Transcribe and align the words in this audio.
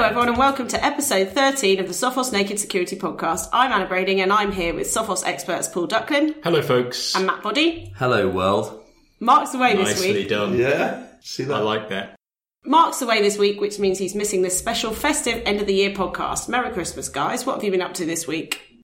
Hello, 0.00 0.08
everyone, 0.08 0.28
and 0.30 0.38
welcome 0.38 0.66
to 0.66 0.82
episode 0.82 1.28
13 1.28 1.78
of 1.78 1.86
the 1.86 1.92
Sophos 1.92 2.32
Naked 2.32 2.58
Security 2.58 2.96
Podcast. 2.96 3.50
I'm 3.52 3.70
Anna 3.70 3.86
Brading, 3.86 4.22
and 4.22 4.32
I'm 4.32 4.50
here 4.50 4.72
with 4.72 4.86
Sophos 4.86 5.26
experts 5.26 5.68
Paul 5.68 5.86
Ducklin 5.88 6.36
Hello, 6.42 6.62
folks. 6.62 7.14
and 7.14 7.26
Matt 7.26 7.42
Boddy. 7.42 7.92
Hello, 7.96 8.26
world. 8.26 8.82
Mark's 9.20 9.52
away 9.52 9.76
this 9.76 10.00
Nicely 10.00 10.12
week. 10.14 10.28
done. 10.30 10.56
Yeah, 10.56 11.04
see 11.20 11.44
that? 11.44 11.54
I 11.54 11.60
like 11.60 11.90
that. 11.90 12.16
Mark's 12.64 13.02
away 13.02 13.20
this 13.20 13.36
week, 13.36 13.60
which 13.60 13.78
means 13.78 13.98
he's 13.98 14.14
missing 14.14 14.40
this 14.40 14.58
special 14.58 14.94
festive 14.94 15.42
end 15.44 15.60
of 15.60 15.66
the 15.66 15.74
year 15.74 15.90
podcast. 15.90 16.48
Merry 16.48 16.72
Christmas, 16.72 17.10
guys. 17.10 17.44
What 17.44 17.56
have 17.56 17.64
you 17.64 17.70
been 17.70 17.82
up 17.82 17.92
to 17.94 18.06
this 18.06 18.26
week? 18.26 18.80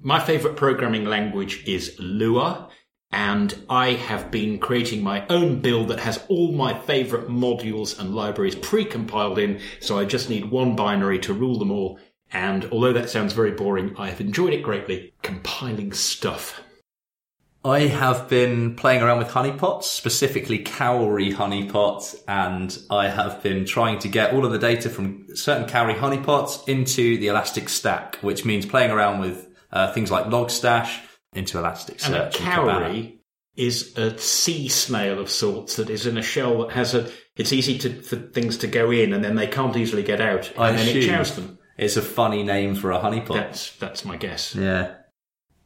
My 0.00 0.18
favourite 0.18 0.56
programming 0.56 1.04
language 1.04 1.62
is 1.68 1.94
Lua, 2.00 2.70
and 3.12 3.54
I 3.68 3.92
have 3.92 4.30
been 4.30 4.58
creating 4.58 5.02
my 5.02 5.26
own 5.28 5.60
build 5.60 5.88
that 5.88 6.00
has 6.00 6.24
all 6.28 6.52
my 6.52 6.78
favourite 6.78 7.28
modules 7.28 7.98
and 7.98 8.14
libraries 8.14 8.54
pre-compiled 8.54 9.38
in, 9.38 9.60
so 9.80 9.98
I 9.98 10.04
just 10.04 10.28
need 10.28 10.50
one 10.50 10.76
binary 10.76 11.18
to 11.20 11.32
rule 11.32 11.58
them 11.58 11.70
all. 11.70 11.98
And 12.32 12.68
although 12.72 12.92
that 12.92 13.10
sounds 13.10 13.32
very 13.32 13.52
boring, 13.52 13.94
I 13.96 14.08
have 14.10 14.20
enjoyed 14.20 14.52
it 14.52 14.62
greatly 14.62 15.14
compiling 15.22 15.92
stuff. 15.92 16.60
I 17.64 17.80
have 17.80 18.28
been 18.28 18.76
playing 18.76 19.02
around 19.02 19.18
with 19.18 19.28
honeypots, 19.28 19.84
specifically 19.84 20.58
cowrie 20.58 21.32
honeypots, 21.32 22.22
and 22.28 22.76
I 22.90 23.08
have 23.08 23.42
been 23.42 23.64
trying 23.64 23.98
to 24.00 24.08
get 24.08 24.32
all 24.32 24.44
of 24.44 24.52
the 24.52 24.58
data 24.58 24.88
from 24.88 25.26
certain 25.34 25.68
cowrie 25.68 25.94
honeypots 25.94 26.68
into 26.68 27.18
the 27.18 27.26
Elastic 27.26 27.68
Stack, 27.68 28.16
which 28.16 28.44
means 28.44 28.66
playing 28.66 28.92
around 28.92 29.18
with 29.20 29.48
uh, 29.72 29.92
things 29.92 30.12
like 30.12 30.26
Logstash 30.26 31.00
into 31.36 31.58
Elasticsearch. 31.58 32.06
And 32.06 32.14
a 32.14 32.30
cowrie 32.30 33.20
is 33.56 33.96
a 33.96 34.16
sea 34.18 34.68
snail 34.68 35.18
of 35.18 35.30
sorts 35.30 35.76
that 35.76 35.90
is 35.90 36.06
in 36.06 36.18
a 36.18 36.22
shell 36.22 36.62
that 36.62 36.72
has 36.72 36.94
a. 36.94 37.10
It's 37.36 37.52
easy 37.52 37.78
to, 37.78 38.02
for 38.02 38.16
things 38.16 38.58
to 38.58 38.66
go 38.66 38.90
in, 38.90 39.12
and 39.12 39.22
then 39.22 39.36
they 39.36 39.46
can't 39.46 39.76
easily 39.76 40.02
get 40.02 40.20
out, 40.20 40.50
and 40.50 40.58
I 40.58 40.72
then 40.72 40.96
it 40.96 41.06
chows 41.06 41.34
them. 41.36 41.58
It's 41.76 41.96
a 41.96 42.02
funny 42.02 42.42
name 42.42 42.74
for 42.74 42.92
a 42.92 42.98
honeypot. 42.98 43.34
That's 43.34 43.76
that's 43.76 44.04
my 44.04 44.16
guess. 44.16 44.54
yeah. 44.54 44.94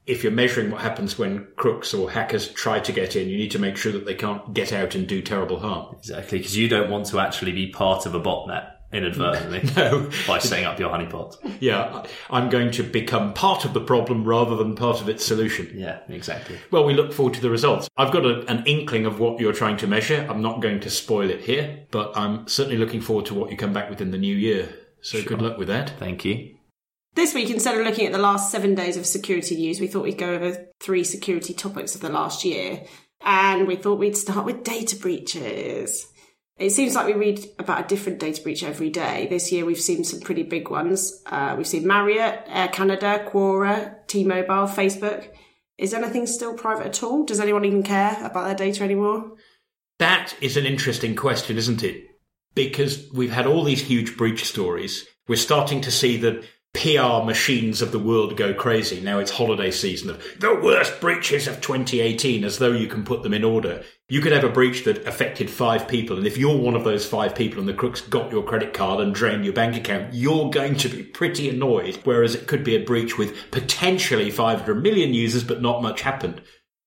if 0.07 0.25
you're 0.25 0.33
measuring 0.33 0.71
what 0.71 0.81
happens 0.81 1.19
when 1.19 1.47
crooks 1.57 1.95
or 1.95 2.11
hackers 2.11 2.49
try 2.49 2.81
to 2.81 2.93
get 2.93 3.15
in, 3.15 3.29
you 3.29 3.37
need 3.37 3.53
to 3.53 3.61
make 3.61 3.77
sure 3.77 3.93
that 3.93 4.07
they 4.07 4.15
can't 4.15 4.53
get 4.53 4.73
out 4.73 4.95
and 4.95 5.07
do 5.07 5.23
terrible 5.23 5.61
harm. 5.61 5.95
Exactly, 5.99 6.39
because 6.39 6.57
you 6.57 6.69
don't 6.69 6.91
want 6.91 7.07
to 7.07 7.21
actually 7.21 7.53
be 7.53 7.69
part 7.69 8.07
of 8.07 8.15
a 8.15 8.21
botnet 8.21 8.73
inadvertently 8.93 9.63
No. 9.77 10.11
by 10.27 10.39
setting 10.39 10.65
up 10.65 10.79
your 10.79 10.91
honeypot. 10.91 11.37
Yeah, 11.61 12.05
I'm 12.29 12.49
going 12.51 12.71
to 12.73 12.83
become 12.83 13.33
part 13.35 13.65
of 13.65 13.73
the 13.73 13.81
problem 13.81 14.25
rather 14.25 14.57
than 14.57 14.75
part 14.75 15.01
of 15.01 15.09
its 15.09 15.25
solution. 15.25 15.71
Yeah, 15.75 16.01
exactly. 16.09 16.59
Well, 16.71 16.85
we 16.85 16.95
look 16.95 17.13
forward 17.13 17.35
to 17.35 17.41
the 17.41 17.51
results. 17.51 17.89
I've 17.97 18.13
got 18.13 18.25
a, 18.25 18.45
an 18.51 18.65
inkling 18.67 19.07
of 19.07 19.21
what 19.21 19.41
you're 19.41 19.53
trying 19.53 19.77
to 19.79 19.87
measure. 19.87 20.27
I'm 20.29 20.43
not 20.43 20.61
going 20.61 20.81
to 20.81 20.91
spoil 20.91 21.31
it 21.31 21.43
here, 21.43 21.87
but 21.91 22.17
I'm 22.17 22.47
certainly 22.49 22.79
looking 22.79 23.01
forward 23.01 23.27
to 23.27 23.35
what 23.35 23.51
you 23.51 23.57
come 23.57 23.73
back 23.73 23.91
with 23.91 24.01
in 24.01 24.11
the 24.11 24.19
new 24.19 24.37
year. 24.37 24.69
So 25.03 25.23
good 25.23 25.41
luck 25.41 25.57
with 25.57 25.69
that. 25.69 25.91
Thank 25.99 26.25
you. 26.25 26.57
This 27.15 27.35
week, 27.35 27.51
instead 27.51 27.77
of 27.79 27.85
looking 27.85 28.07
at 28.07 28.13
the 28.13 28.19
last 28.19 28.53
seven 28.53 28.75
days 28.75 28.97
of 28.97 29.05
security 29.05 29.57
news, 29.57 29.81
we 29.81 29.89
thought 29.89 30.05
we'd 30.05 30.19
go 30.19 30.35
over 30.35 30.69
three 30.81 31.03
security 31.03 31.53
topics 31.53 31.95
of 31.95 32.01
the 32.01 32.09
last 32.09 32.45
year. 32.45 32.85
And 33.23 33.67
we 33.67 33.77
thought 33.77 33.99
we'd 33.99 34.17
start 34.17 34.47
with 34.47 34.63
data 34.65 34.97
breaches. 34.97 36.07
It 36.61 36.73
seems 36.73 36.95
like 36.95 37.07
we 37.07 37.15
read 37.15 37.43
about 37.59 37.87
a 37.87 37.89
different 37.89 38.19
data 38.19 38.43
breach 38.43 38.63
every 38.63 38.91
day. 38.91 39.27
This 39.31 39.51
year, 39.51 39.65
we've 39.65 39.81
seen 39.81 40.05
some 40.05 40.21
pretty 40.21 40.43
big 40.43 40.69
ones. 40.69 41.23
Uh, 41.25 41.55
we've 41.57 41.67
seen 41.67 41.87
Marriott, 41.87 42.43
Air 42.49 42.69
Canada, 42.69 43.25
Quora, 43.27 44.07
T 44.07 44.25
Mobile, 44.25 44.67
Facebook. 44.67 45.27
Is 45.79 45.95
anything 45.95 46.27
still 46.27 46.53
private 46.53 46.89
at 46.89 47.03
all? 47.03 47.25
Does 47.25 47.41
anyone 47.41 47.65
even 47.65 47.83
care 47.83 48.15
about 48.23 48.45
their 48.45 48.55
data 48.55 48.85
anymore? 48.85 49.37
That 49.99 50.35
is 50.43 50.59
an 50.59 50.67
interesting 50.67 51.17
question, 51.17 51.57
isn't 51.57 51.83
it? 51.83 52.05
Because 52.55 53.09
we've 53.11 53.33
had 53.33 53.47
all 53.47 53.65
these 53.65 53.81
huge 53.81 54.19
breach 54.19 54.45
stories. 54.45 55.07
We're 55.29 55.37
starting 55.37 55.81
to 55.81 55.91
see 55.91 56.19
the 56.19 56.45
PR 56.73 57.25
machines 57.25 57.83
of 57.83 57.91
the 57.91 57.99
world 57.99 58.37
go 58.37 58.55
crazy. 58.55 59.01
Now 59.01 59.19
it's 59.19 59.33
holiday 59.33 59.71
season 59.71 60.11
of 60.11 60.23
the 60.39 60.55
worst 60.55 61.01
breaches 61.01 61.49
of 61.49 61.61
2018, 61.61 62.45
as 62.45 62.59
though 62.59 62.73
you 62.73 62.87
can 62.87 63.05
put 63.05 63.23
them 63.23 63.35
in 63.35 63.45
order. 63.45 63.83
You 64.09 64.21
could 64.21 64.33
have 64.33 64.45
a 64.45 64.49
breach 64.49 64.85
that 64.85 65.07
affected 65.07 65.51
five 65.51 65.89
people, 65.89 66.17
and 66.17 66.27
if 66.27 66.39
you're 66.39 66.57
one 66.57 66.77
of 66.77 66.85
those 66.85 67.05
five 67.05 67.35
people 67.35 67.59
and 67.59 67.69
the 67.69 67.75
crooks 67.75 68.01
got 68.01 68.31
your 68.31 68.45
credit 68.45 68.73
card 68.73 69.01
and 69.01 69.15
drained 69.15 69.45
your 69.45 69.55
bank 69.55 69.77
account, 69.77 70.15
you're 70.15 70.49
going 70.51 70.77
to 70.77 70.89
be 70.89 71.03
pretty 71.03 71.49
annoyed. 71.49 71.99
Whereas 72.05 72.35
it 72.35 72.47
could 72.47 72.65
be 72.65 72.77
a 72.77 72.85
breach 72.85 73.19
with 73.19 73.51
potentially 73.51 74.31
500 74.31 74.83
million 74.83 75.13
users, 75.13 75.45
but 75.45 75.61
not 75.61 75.83
much 75.83 76.03
happened. 76.03 76.41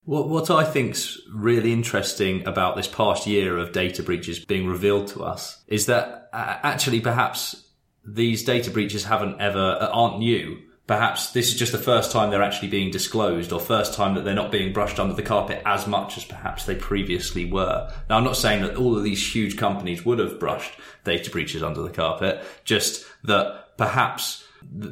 What, 0.05 0.27
what 0.27 0.49
I 0.49 0.63
think's 0.63 1.17
really 1.33 1.71
interesting 1.71 2.45
about 2.45 2.75
this 2.75 2.87
past 2.87 3.25
year 3.27 3.57
of 3.57 3.71
data 3.71 4.03
breaches 4.03 4.43
being 4.43 4.67
revealed 4.67 5.07
to 5.09 5.23
us 5.23 5.63
is 5.67 5.85
that 5.85 6.29
uh, 6.33 6.57
actually 6.63 6.99
perhaps 6.99 7.62
these 8.05 8.43
data 8.43 8.69
breaches 8.69 9.05
haven't 9.05 9.39
ever 9.39 9.77
uh, 9.79 9.87
aren't 9.87 10.19
new. 10.19 10.59
Perhaps 10.85 11.31
this 11.31 11.47
is 11.47 11.55
just 11.55 11.71
the 11.71 11.77
first 11.77 12.11
time 12.11 12.29
they're 12.29 12.43
actually 12.43 12.67
being 12.67 12.91
disclosed, 12.91 13.53
or 13.53 13.59
first 13.59 13.93
time 13.93 14.15
that 14.15 14.25
they're 14.25 14.35
not 14.35 14.51
being 14.51 14.73
brushed 14.73 14.99
under 14.99 15.13
the 15.13 15.21
carpet 15.21 15.61
as 15.65 15.87
much 15.87 16.17
as 16.17 16.25
perhaps 16.25 16.65
they 16.65 16.75
previously 16.75 17.49
were. 17.49 17.89
Now, 18.09 18.17
I'm 18.17 18.25
not 18.25 18.35
saying 18.35 18.63
that 18.63 18.75
all 18.75 18.97
of 18.97 19.03
these 19.03 19.33
huge 19.33 19.55
companies 19.55 20.05
would 20.05 20.19
have 20.19 20.39
brushed 20.39 20.73
data 21.05 21.29
breaches 21.29 21.63
under 21.63 21.81
the 21.81 21.89
carpet, 21.89 22.43
just 22.65 23.05
that 23.23 23.77
perhaps 23.77 24.43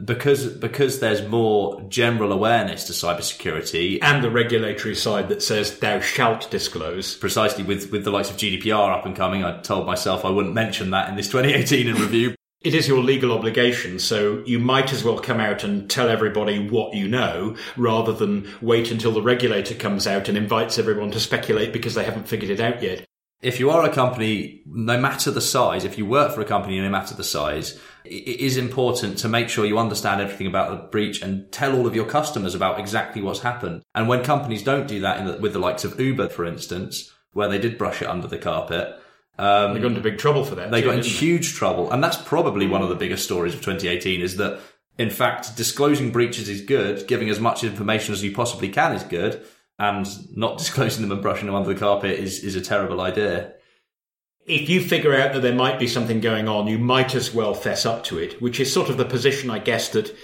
because 0.05 0.47
because 0.47 0.99
there's 0.99 1.27
more 1.27 1.81
general 1.89 2.31
awareness 2.31 2.85
to 2.85 2.93
cybersecurity 2.93 3.99
And 4.01 4.23
the 4.23 4.29
regulatory 4.29 4.95
side 4.95 5.29
that 5.29 5.41
says 5.41 5.79
thou 5.79 5.99
shalt 5.99 6.49
disclose. 6.51 7.15
precisely 7.15 7.63
with, 7.63 7.91
with 7.91 8.03
the 8.03 8.11
likes 8.11 8.29
of 8.29 8.37
GDPR 8.37 8.97
up 8.97 9.05
and 9.05 9.15
coming, 9.15 9.43
I 9.43 9.59
told 9.59 9.85
myself 9.85 10.25
I 10.25 10.29
wouldn't 10.29 10.53
mention 10.53 10.91
that 10.91 11.09
in 11.09 11.15
this 11.15 11.27
2018 11.27 11.87
in 11.87 11.95
review. 12.01 12.35
It 12.61 12.75
is 12.75 12.87
your 12.87 13.01
legal 13.01 13.31
obligation, 13.31 13.97
so 13.97 14.43
you 14.45 14.59
might 14.59 14.93
as 14.93 15.03
well 15.03 15.17
come 15.17 15.39
out 15.39 15.63
and 15.63 15.89
tell 15.89 16.09
everybody 16.09 16.69
what 16.69 16.93
you 16.93 17.07
know 17.07 17.55
rather 17.75 18.13
than 18.13 18.47
wait 18.61 18.91
until 18.91 19.11
the 19.11 19.21
regulator 19.23 19.73
comes 19.73 20.05
out 20.05 20.29
and 20.29 20.37
invites 20.37 20.77
everyone 20.77 21.09
to 21.11 21.19
speculate 21.19 21.73
because 21.73 21.95
they 21.95 22.03
haven't 22.03 22.27
figured 22.27 22.51
it 22.51 22.59
out 22.59 22.83
yet. 22.83 23.03
If 23.41 23.59
you 23.59 23.71
are 23.71 23.83
a 23.83 23.91
company, 23.91 24.61
no 24.67 24.99
matter 24.99 25.31
the 25.31 25.41
size, 25.41 25.83
if 25.83 25.97
you 25.97 26.05
work 26.05 26.35
for 26.35 26.41
a 26.41 26.45
company, 26.45 26.79
no 26.79 26.89
matter 26.91 27.15
the 27.15 27.23
size, 27.23 27.79
it 28.05 28.39
is 28.39 28.57
important 28.57 29.17
to 29.17 29.27
make 29.27 29.49
sure 29.49 29.65
you 29.65 29.79
understand 29.79 30.21
everything 30.21 30.45
about 30.45 30.69
the 30.69 30.87
breach 30.89 31.23
and 31.23 31.51
tell 31.51 31.75
all 31.75 31.87
of 31.87 31.95
your 31.95 32.05
customers 32.05 32.53
about 32.53 32.79
exactly 32.79 33.23
what's 33.23 33.39
happened. 33.39 33.81
And 33.95 34.07
when 34.07 34.23
companies 34.23 34.61
don't 34.61 34.87
do 34.87 34.99
that, 34.99 35.25
the, 35.25 35.37
with 35.39 35.53
the 35.53 35.59
likes 35.59 35.83
of 35.83 35.99
Uber, 35.99 36.29
for 36.29 36.45
instance, 36.45 37.11
where 37.33 37.49
they 37.49 37.57
did 37.57 37.79
brush 37.79 38.03
it 38.03 38.07
under 38.07 38.27
the 38.27 38.37
carpet, 38.37 38.99
um, 39.37 39.73
They 39.73 39.79
got 39.79 39.87
into 39.87 40.01
big 40.01 40.17
trouble 40.17 40.43
for 40.43 40.55
that. 40.55 40.71
they 40.71 40.81
too, 40.81 40.87
got 40.87 40.95
in 40.95 41.01
didn't 41.01 41.13
they? 41.13 41.19
huge 41.19 41.53
trouble. 41.53 41.91
And 41.91 42.03
that's 42.03 42.17
probably 42.17 42.67
one 42.67 42.81
of 42.81 42.89
the 42.89 42.95
biggest 42.95 43.23
stories 43.23 43.53
of 43.53 43.61
2018 43.61 44.21
is 44.21 44.37
that, 44.37 44.59
in 44.97 45.09
fact, 45.09 45.55
disclosing 45.55 46.11
breaches 46.11 46.49
is 46.49 46.61
good, 46.61 47.07
giving 47.07 47.29
as 47.29 47.39
much 47.39 47.63
information 47.63 48.13
as 48.13 48.23
you 48.23 48.33
possibly 48.33 48.69
can 48.69 48.93
is 48.93 49.03
good, 49.03 49.41
and 49.79 50.05
not 50.37 50.57
disclosing 50.59 51.01
them 51.01 51.11
and 51.11 51.21
brushing 51.21 51.45
them 51.47 51.55
under 51.55 51.73
the 51.73 51.79
carpet 51.79 52.19
is, 52.19 52.43
is 52.43 52.55
a 52.55 52.61
terrible 52.61 53.01
idea. 53.01 53.53
If 54.47 54.69
you 54.69 54.81
figure 54.81 55.13
out 55.15 55.33
that 55.33 55.41
there 55.41 55.55
might 55.55 55.79
be 55.79 55.87
something 55.87 56.19
going 56.19 56.47
on, 56.47 56.67
you 56.67 56.79
might 56.79 57.13
as 57.15 57.33
well 57.33 57.53
fess 57.53 57.85
up 57.85 58.03
to 58.05 58.17
it, 58.17 58.41
which 58.41 58.59
is 58.59 58.73
sort 58.73 58.89
of 58.89 58.97
the 58.97 59.05
position, 59.05 59.49
I 59.51 59.59
guess, 59.59 59.89
that 59.89 60.15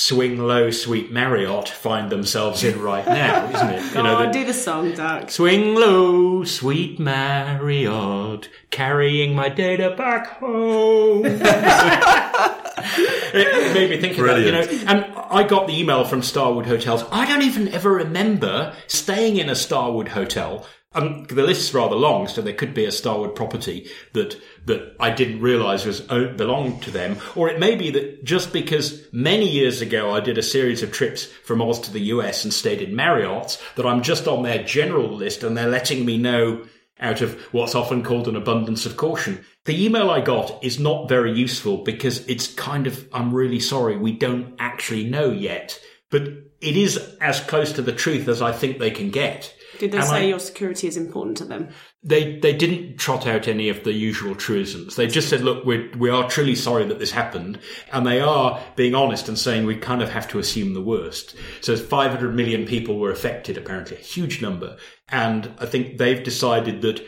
Swing 0.00 0.38
Low, 0.38 0.70
Sweet 0.70 1.10
Marriott 1.10 1.68
find 1.68 2.08
themselves 2.08 2.62
in 2.62 2.80
right 2.80 3.04
now, 3.08 3.48
isn't 3.52 3.70
it? 3.70 3.92
Go 3.94 4.06
on, 4.06 4.26
the- 4.26 4.32
do 4.32 4.44
the 4.44 4.54
song, 4.54 4.92
Duck. 4.92 5.28
Swing 5.28 5.74
low, 5.74 6.44
sweet 6.44 7.00
Marriott, 7.00 8.48
carrying 8.70 9.34
my 9.34 9.48
data 9.48 9.96
back 9.98 10.28
home. 10.38 11.26
it, 11.26 11.40
it 13.34 13.74
made 13.74 13.90
me 13.90 14.00
think 14.00 14.16
about, 14.18 14.40
you 14.40 14.52
know, 14.52 14.60
and 14.86 15.04
I 15.16 15.42
got 15.42 15.66
the 15.66 15.76
email 15.76 16.04
from 16.04 16.22
Starwood 16.22 16.66
Hotels. 16.66 17.02
I 17.10 17.26
don't 17.26 17.42
even 17.42 17.66
ever 17.70 17.90
remember 17.94 18.76
staying 18.86 19.38
in 19.38 19.48
a 19.48 19.56
Starwood 19.56 20.06
hotel. 20.06 20.64
Um, 20.98 21.24
the 21.28 21.44
list's 21.44 21.72
rather 21.72 21.94
long, 21.94 22.26
so 22.26 22.42
there 22.42 22.52
could 22.52 22.74
be 22.74 22.84
a 22.84 22.90
Starwood 22.90 23.36
property 23.36 23.88
that 24.14 24.36
that 24.66 24.96
I 24.98 25.10
didn't 25.10 25.40
realise 25.40 25.84
was 25.84 26.00
belonged 26.00 26.82
to 26.82 26.90
them, 26.90 27.18
or 27.36 27.48
it 27.48 27.60
may 27.60 27.76
be 27.76 27.90
that 27.90 28.24
just 28.24 28.52
because 28.52 29.06
many 29.12 29.48
years 29.48 29.80
ago 29.80 30.12
I 30.12 30.20
did 30.20 30.38
a 30.38 30.42
series 30.42 30.82
of 30.82 30.92
trips 30.92 31.24
from 31.24 31.62
Oz 31.62 31.80
to 31.80 31.92
the 31.92 32.00
US 32.00 32.42
and 32.42 32.52
stayed 32.52 32.82
in 32.82 32.96
Marriott's, 32.96 33.62
that 33.76 33.86
I'm 33.86 34.02
just 34.02 34.26
on 34.26 34.42
their 34.42 34.62
general 34.64 35.08
list 35.08 35.44
and 35.44 35.56
they're 35.56 35.68
letting 35.68 36.04
me 36.04 36.18
know 36.18 36.66
out 37.00 37.20
of 37.20 37.40
what's 37.52 37.76
often 37.76 38.02
called 38.02 38.26
an 38.26 38.36
abundance 38.36 38.84
of 38.84 38.96
caution. 38.96 39.44
The 39.64 39.84
email 39.84 40.10
I 40.10 40.20
got 40.20 40.64
is 40.64 40.80
not 40.80 41.08
very 41.08 41.32
useful 41.32 41.84
because 41.84 42.26
it's 42.26 42.52
kind 42.54 42.88
of, 42.88 43.08
I'm 43.12 43.32
really 43.32 43.60
sorry, 43.60 43.96
we 43.96 44.12
don't 44.12 44.56
actually 44.58 45.04
know 45.04 45.30
yet. 45.30 45.80
But 46.10 46.22
it 46.60 46.76
is 46.76 46.96
as 47.20 47.40
close 47.40 47.72
to 47.74 47.82
the 47.82 47.92
truth 47.92 48.26
as 48.26 48.42
I 48.42 48.50
think 48.50 48.78
they 48.78 48.90
can 48.90 49.10
get. 49.10 49.54
Did 49.78 49.92
they 49.92 49.98
Am 49.98 50.06
say 50.06 50.22
I- 50.22 50.26
your 50.26 50.38
security 50.38 50.88
is 50.88 50.96
important 50.96 51.36
to 51.38 51.44
them? 51.44 51.68
They 52.02 52.38
they 52.38 52.52
didn't 52.52 52.98
trot 52.98 53.26
out 53.26 53.48
any 53.48 53.68
of 53.68 53.84
the 53.84 53.92
usual 53.92 54.34
truisms. 54.34 54.96
They 54.96 55.06
just 55.06 55.28
said, 55.28 55.42
"Look, 55.42 55.64
we 55.64 55.88
we 55.96 56.10
are 56.10 56.28
truly 56.28 56.54
sorry 56.54 56.84
that 56.86 56.98
this 56.98 57.10
happened," 57.12 57.58
and 57.92 58.06
they 58.06 58.20
are 58.20 58.60
being 58.76 58.94
honest 58.94 59.28
and 59.28 59.38
saying 59.38 59.66
we 59.66 59.76
kind 59.76 60.02
of 60.02 60.10
have 60.10 60.28
to 60.28 60.38
assume 60.38 60.74
the 60.74 60.82
worst. 60.82 61.34
So 61.60 61.76
500 61.76 62.34
million 62.34 62.66
people 62.66 62.98
were 62.98 63.10
affected, 63.10 63.56
apparently 63.56 63.96
a 63.96 64.00
huge 64.00 64.42
number, 64.42 64.76
and 65.08 65.52
I 65.58 65.66
think 65.66 65.98
they've 65.98 66.22
decided 66.22 66.82
that 66.82 67.04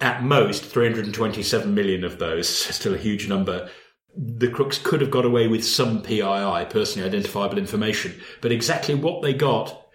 at 0.00 0.22
most 0.24 0.64
327 0.64 1.74
million 1.74 2.04
of 2.04 2.18
those, 2.18 2.48
still 2.76 2.94
a 2.94 2.98
huge 2.98 3.28
number, 3.28 3.68
the 4.16 4.48
crooks 4.48 4.78
could 4.78 5.00
have 5.00 5.10
got 5.10 5.24
away 5.24 5.46
with 5.46 5.64
some 5.64 6.02
PII, 6.02 6.66
personally 6.70 7.06
identifiable 7.08 7.58
information, 7.58 8.14
but 8.40 8.50
exactly 8.52 8.94
what 8.94 9.22
they 9.22 9.32
got 9.32 9.87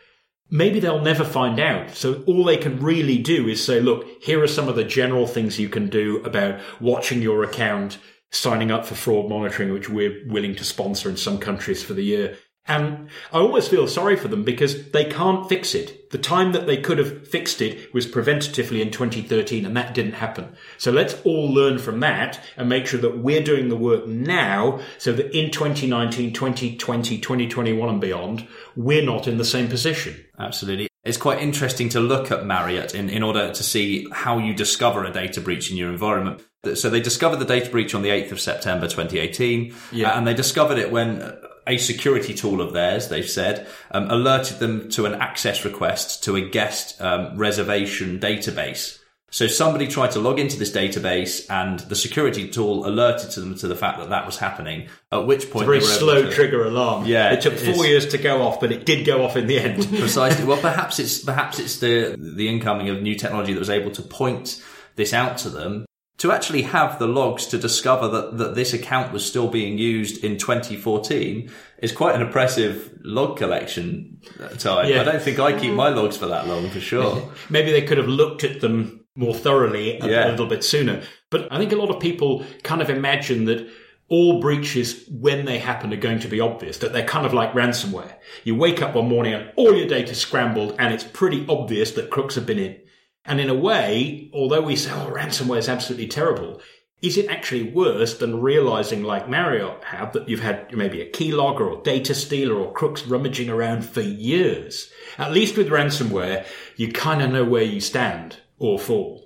maybe 0.53 0.79
they'll 0.79 1.01
never 1.01 1.25
find 1.25 1.59
out. 1.59 1.89
So 1.89 2.23
all 2.27 2.45
they 2.45 2.57
can 2.57 2.79
really 2.79 3.17
do 3.17 3.49
is 3.49 3.65
say, 3.65 3.81
look, 3.81 4.05
here 4.21 4.41
are 4.41 4.47
some 4.47 4.69
of 4.69 4.75
the 4.75 4.83
general 4.83 5.25
things 5.25 5.59
you 5.59 5.67
can 5.67 5.89
do 5.89 6.23
about 6.23 6.61
watching 6.79 7.23
your 7.23 7.43
account, 7.43 7.97
signing 8.31 8.69
up 8.69 8.85
for 8.85 8.93
fraud 8.93 9.27
monitoring, 9.27 9.73
which 9.73 9.89
we're 9.89 10.21
willing 10.27 10.55
to 10.55 10.63
sponsor 10.63 11.09
in 11.09 11.17
some 11.17 11.39
countries 11.39 11.83
for 11.83 11.95
the 11.95 12.03
year. 12.03 12.37
And 12.65 13.09
I 13.33 13.39
always 13.39 13.67
feel 13.67 13.87
sorry 13.87 14.15
for 14.15 14.29
them 14.29 14.43
because 14.43 14.91
they 14.91 15.05
can't 15.05 15.49
fix 15.49 15.75
it. 15.75 16.11
The 16.11 16.17
time 16.17 16.53
that 16.53 16.65
they 16.65 16.77
could 16.77 16.97
have 16.97 17.27
fixed 17.27 17.61
it 17.61 17.93
was 17.93 18.07
preventatively 18.07 18.81
in 18.81 18.89
2013 18.89 19.65
and 19.65 19.75
that 19.75 19.93
didn't 19.93 20.13
happen. 20.13 20.55
So 20.77 20.91
let's 20.91 21.19
all 21.25 21.51
learn 21.51 21.77
from 21.77 21.99
that 22.01 22.39
and 22.55 22.69
make 22.69 22.87
sure 22.87 23.01
that 23.01 23.17
we're 23.17 23.43
doing 23.43 23.67
the 23.67 23.75
work 23.75 24.07
now 24.07 24.79
so 24.97 25.11
that 25.11 25.37
in 25.37 25.51
2019, 25.51 26.31
2020, 26.31 27.19
2021 27.19 27.89
and 27.89 27.99
beyond, 27.99 28.47
we're 28.77 29.03
not 29.03 29.27
in 29.27 29.37
the 29.37 29.45
same 29.45 29.67
position. 29.67 30.23
Absolutely. 30.39 30.87
It's 31.03 31.17
quite 31.17 31.41
interesting 31.41 31.89
to 31.89 31.99
look 31.99 32.31
at 32.31 32.45
Marriott 32.45 32.95
in, 32.95 33.09
in 33.09 33.23
order 33.23 33.51
to 33.51 33.63
see 33.63 34.07
how 34.13 34.37
you 34.37 34.53
discover 34.53 35.03
a 35.03 35.11
data 35.11 35.41
breach 35.41 35.69
in 35.69 35.75
your 35.75 35.89
environment. 35.89 36.41
So 36.75 36.89
they 36.89 37.01
discovered 37.01 37.37
the 37.37 37.45
data 37.45 37.69
breach 37.69 37.93
on 37.93 38.03
the 38.03 38.09
8th 38.09 38.31
of 38.31 38.39
September 38.39 38.87
2018. 38.87 39.75
Yeah. 39.91 40.11
Uh, 40.11 40.17
and 40.17 40.25
they 40.25 40.33
discovered 40.33 40.77
it 40.77 40.91
when 40.91 41.19
a 41.67 41.77
security 41.77 42.33
tool 42.33 42.61
of 42.61 42.73
theirs, 42.73 43.09
they've 43.09 43.29
said, 43.29 43.67
um, 43.91 44.09
alerted 44.09 44.59
them 44.59 44.89
to 44.89 45.05
an 45.05 45.13
access 45.15 45.63
request 45.65 46.23
to 46.25 46.35
a 46.35 46.41
guest 46.41 47.01
um, 47.01 47.37
reservation 47.37 48.19
database. 48.19 48.99
So 49.31 49.47
somebody 49.47 49.87
tried 49.87 50.11
to 50.11 50.19
log 50.19 50.39
into 50.39 50.59
this 50.59 50.71
database, 50.71 51.49
and 51.49 51.79
the 51.79 51.95
security 51.95 52.47
tool 52.49 52.85
alerted 52.85 53.31
to 53.31 53.39
them 53.39 53.55
to 53.55 53.67
the 53.67 53.75
fact 53.75 53.97
that 53.97 54.09
that 54.09 54.27
was 54.27 54.37
happening. 54.37 54.89
At 55.11 55.25
which 55.25 55.49
point, 55.49 55.65
Very 55.65 55.81
slow 55.81 56.21
to- 56.21 56.31
trigger 56.31 56.65
alarm. 56.65 57.05
Yeah, 57.07 57.33
It 57.33 57.41
took 57.41 57.55
four 57.57 57.83
years 57.83 58.05
to 58.09 58.19
go 58.19 58.43
off, 58.43 58.59
but 58.59 58.71
it 58.71 58.85
did 58.85 59.07
go 59.07 59.25
off 59.25 59.35
in 59.35 59.47
the 59.47 59.57
end. 59.57 59.87
Precisely. 59.97 60.45
Well, 60.45 60.61
perhaps 60.61 60.99
it's 60.99 61.17
perhaps 61.17 61.57
it's 61.57 61.79
the 61.79 62.15
the 62.19 62.47
incoming 62.47 62.89
of 62.89 63.01
new 63.01 63.15
technology 63.15 63.53
that 63.53 63.59
was 63.59 63.71
able 63.71 63.89
to 63.91 64.03
point 64.03 64.61
this 64.97 65.13
out 65.13 65.39
to 65.39 65.49
them 65.49 65.85
to 66.23 66.31
actually 66.31 66.61
have 66.61 66.99
the 66.99 67.05
logs 67.05 67.45
to 67.47 67.57
discover 67.57 68.07
that, 68.07 68.37
that 68.37 68.55
this 68.55 68.71
account 68.71 69.11
was 69.11 69.25
still 69.25 69.49
being 69.49 69.77
used 69.77 70.23
in 70.23 70.37
2014 70.37 71.51
is 71.79 71.91
quite 71.91 72.15
an 72.15 72.21
impressive 72.21 72.97
log 73.03 73.35
collection 73.35 74.21
uh, 74.39 74.47
time. 74.47 74.87
Yeah. 74.87 75.01
I 75.01 75.03
don't 75.03 75.21
think 75.21 75.37
I 75.37 75.59
keep 75.59 75.73
my 75.73 75.89
logs 75.89 76.15
for 76.15 76.27
that 76.27 76.47
long 76.47 76.69
for 76.69 76.79
sure. 76.79 77.29
Maybe 77.49 77.73
they 77.73 77.81
could 77.81 77.97
have 77.97 78.07
looked 78.07 78.45
at 78.45 78.61
them 78.61 79.03
more 79.17 79.33
thoroughly 79.33 79.99
a, 79.99 80.07
Yeah. 80.07 80.29
a 80.29 80.31
little 80.31 80.47
bit 80.47 80.63
sooner. 80.63 81.03
But 81.29 81.51
I 81.51 81.57
think 81.57 81.73
a 81.73 81.75
lot 81.75 81.89
of 81.89 81.99
people 82.01 82.45
kind 82.63 82.81
of 82.81 82.89
imagine 82.89 83.43
that 83.43 83.69
all 84.07 84.39
breaches, 84.39 85.05
when 85.11 85.43
they 85.43 85.59
happen, 85.59 85.91
are 85.91 85.97
going 85.97 86.19
to 86.21 86.29
be 86.29 86.39
obvious, 86.39 86.77
that 86.77 86.93
they're 86.93 87.05
kind 87.05 87.25
of 87.25 87.33
like 87.33 87.51
ransomware. 87.51 88.13
You 88.45 88.55
wake 88.55 88.81
up 88.81 88.95
one 88.95 89.09
morning 89.09 89.33
and 89.33 89.51
all 89.57 89.75
your 89.75 89.89
data's 89.89 90.19
scrambled 90.21 90.77
and 90.79 90.93
it's 90.93 91.03
pretty 91.03 91.45
obvious 91.49 91.91
that 91.91 92.11
crooks 92.11 92.35
have 92.35 92.45
been 92.45 92.59
in. 92.59 92.79
And 93.25 93.39
in 93.39 93.49
a 93.49 93.55
way, 93.55 94.29
although 94.33 94.61
we 94.61 94.75
say, 94.75 94.91
oh, 94.91 95.11
ransomware 95.13 95.57
is 95.57 95.69
absolutely 95.69 96.07
terrible, 96.07 96.61
is 97.01 97.17
it 97.17 97.29
actually 97.29 97.71
worse 97.71 98.17
than 98.17 98.41
realizing, 98.41 99.03
like 99.03 99.29
Marriott 99.29 99.83
have, 99.83 100.13
that 100.13 100.29
you've 100.29 100.39
had 100.41 100.73
maybe 100.75 101.01
a 101.01 101.11
keylogger 101.11 101.61
or 101.61 101.83
data 101.83 102.15
stealer 102.15 102.55
or 102.55 102.71
crooks 102.73 103.05
rummaging 103.05 103.49
around 103.49 103.83
for 103.83 104.01
years? 104.01 104.89
At 105.17 105.33
least 105.33 105.57
with 105.57 105.69
ransomware, 105.69 106.45
you 106.77 106.91
kind 106.91 107.21
of 107.21 107.31
know 107.31 107.43
where 107.43 107.63
you 107.63 107.81
stand 107.81 108.37
or 108.57 108.79
fall. 108.79 109.23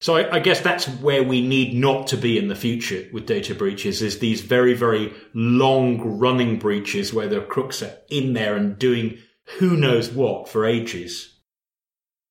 So 0.00 0.16
I, 0.16 0.36
I 0.36 0.38
guess 0.40 0.60
that's 0.60 0.86
where 0.86 1.22
we 1.22 1.46
need 1.46 1.74
not 1.74 2.06
to 2.08 2.16
be 2.16 2.38
in 2.38 2.48
the 2.48 2.56
future 2.56 3.06
with 3.12 3.26
data 3.26 3.54
breaches 3.54 4.02
is 4.02 4.18
these 4.18 4.40
very, 4.40 4.74
very 4.74 5.12
long 5.34 6.18
running 6.18 6.58
breaches 6.58 7.12
where 7.12 7.28
the 7.28 7.42
crooks 7.42 7.82
are 7.82 7.98
in 8.08 8.32
there 8.32 8.56
and 8.56 8.78
doing 8.78 9.18
who 9.58 9.76
knows 9.76 10.10
what 10.10 10.48
for 10.48 10.64
ages. 10.64 11.39